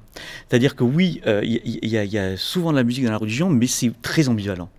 [0.50, 3.92] C'est-à-dire que oui, il y, a souvent de la musique dans la religion, mais c'est
[4.02, 4.70] très ambivalent.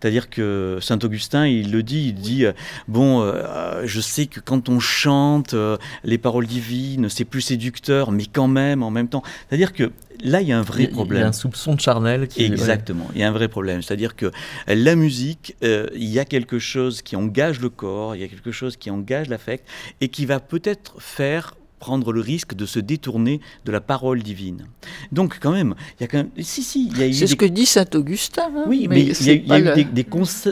[0.00, 2.52] C'est-à-dire que Saint Augustin, il le dit, il dit, euh,
[2.86, 8.12] bon, euh, je sais que quand on chante euh, les paroles divines, c'est plus séducteur,
[8.12, 9.22] mais quand même, en même temps.
[9.48, 9.90] C'est-à-dire que
[10.22, 11.20] là, il y a un vrai problème.
[11.20, 12.28] Il y a un soupçon de charnel.
[12.28, 12.44] Qui...
[12.44, 13.82] Exactement, il y a un vrai problème.
[13.82, 14.30] C'est-à-dire que
[14.66, 18.52] la musique, il y a quelque chose qui engage le corps, il y a quelque
[18.52, 19.66] chose qui engage l'affect,
[20.00, 24.66] et qui va peut-être faire prendre le risque de se détourner de la parole divine.
[25.12, 26.30] Donc quand même, il y a quand même...
[26.40, 27.12] Si, si, il y a eu...
[27.12, 28.50] C'est ce que dit Saint Augustin.
[28.56, 30.06] Hein, oui, mais, il, y a, eu des,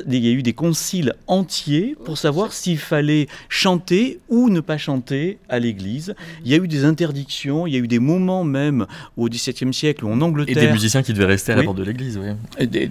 [0.09, 4.79] il y, a eu des conciles entiers pour savoir s'il fallait chanter ou ne pas
[4.79, 6.14] chanter à l'église.
[6.45, 9.72] Il y a eu des interdictions, il y a eu des moments même au XVIIe
[9.72, 10.62] siècle où en Angleterre...
[10.62, 12.31] Et des musiciens qui devaient rester à la porte de l'église, oui.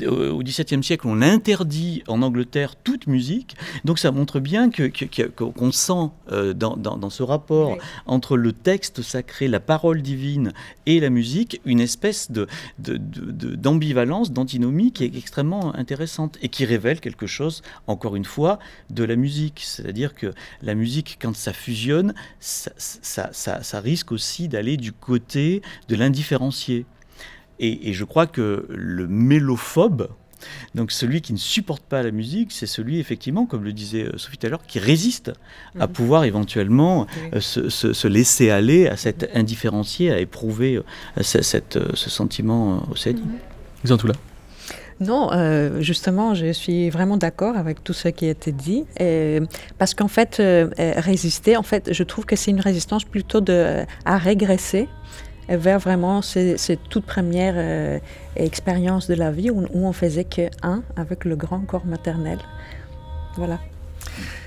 [0.08, 3.56] Au XVIIe siècle, on interdit en Angleterre toute musique.
[3.84, 5.94] Donc ça montre bien qu'on que, sent
[6.32, 10.54] euh, dans, dans, dans, ce rapport entre le texte sacré, la parole divine
[10.88, 12.48] et la musique, une espèce de,
[12.80, 18.58] d'ambivalence, d'antinomie qui est extrêmement intéressante et qui révèle quelque chose, encore une fois,
[18.90, 19.62] de la musique.
[19.64, 22.72] C'est-à-dire que la musique, quand ça fusionne, ça,
[23.32, 26.86] ça, risque aussi d'aller du côté de l'indifférencié.
[27.60, 30.10] Et, je crois que le mélophobe,
[30.74, 34.18] donc celui qui ne supporte pas la musique, c'est celui effectivement, comme le disait euh,
[34.18, 35.32] Sophie tout à l'heure, qui résiste
[35.80, 35.94] à mhm.
[35.94, 42.96] pouvoir éventuellement euh, se, laisser aller à cette indifférencié, à éprouver euh, ce sentiment au
[42.96, 44.16] Ils sont tout là.
[45.02, 45.30] Non,
[45.82, 48.86] justement, je suis vraiment d'accord avec tout ce qui a été dit,
[49.78, 50.42] parce qu'en fait,
[50.78, 54.88] résister, en fait, je trouve que c'est une résistance plutôt de, à régresser
[55.50, 56.58] vers vraiment ces,
[56.90, 58.00] toutes premières euh,
[58.36, 62.40] expériences de la vie où, on faisait que un avec le grand corps maternel.
[63.36, 63.60] Voilà.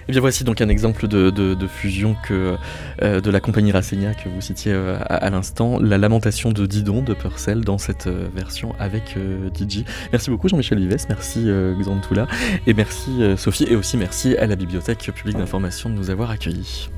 [0.09, 2.57] Et bien voici donc un exemple de, fusion que,
[3.03, 7.03] euh, de la compagnie Rassigna que vous citiez euh, à, l'instant, la lamentation de Didon
[7.03, 9.19] de Purcell dans cette version avec
[9.55, 9.85] DJ.
[10.11, 11.47] Merci beaucoup Jean-Michel Vives, merci
[11.79, 12.27] Xantoula
[12.67, 16.89] et merci Sophie et aussi merci à la Bibliothèque publique d'information de nous avoir accueillis.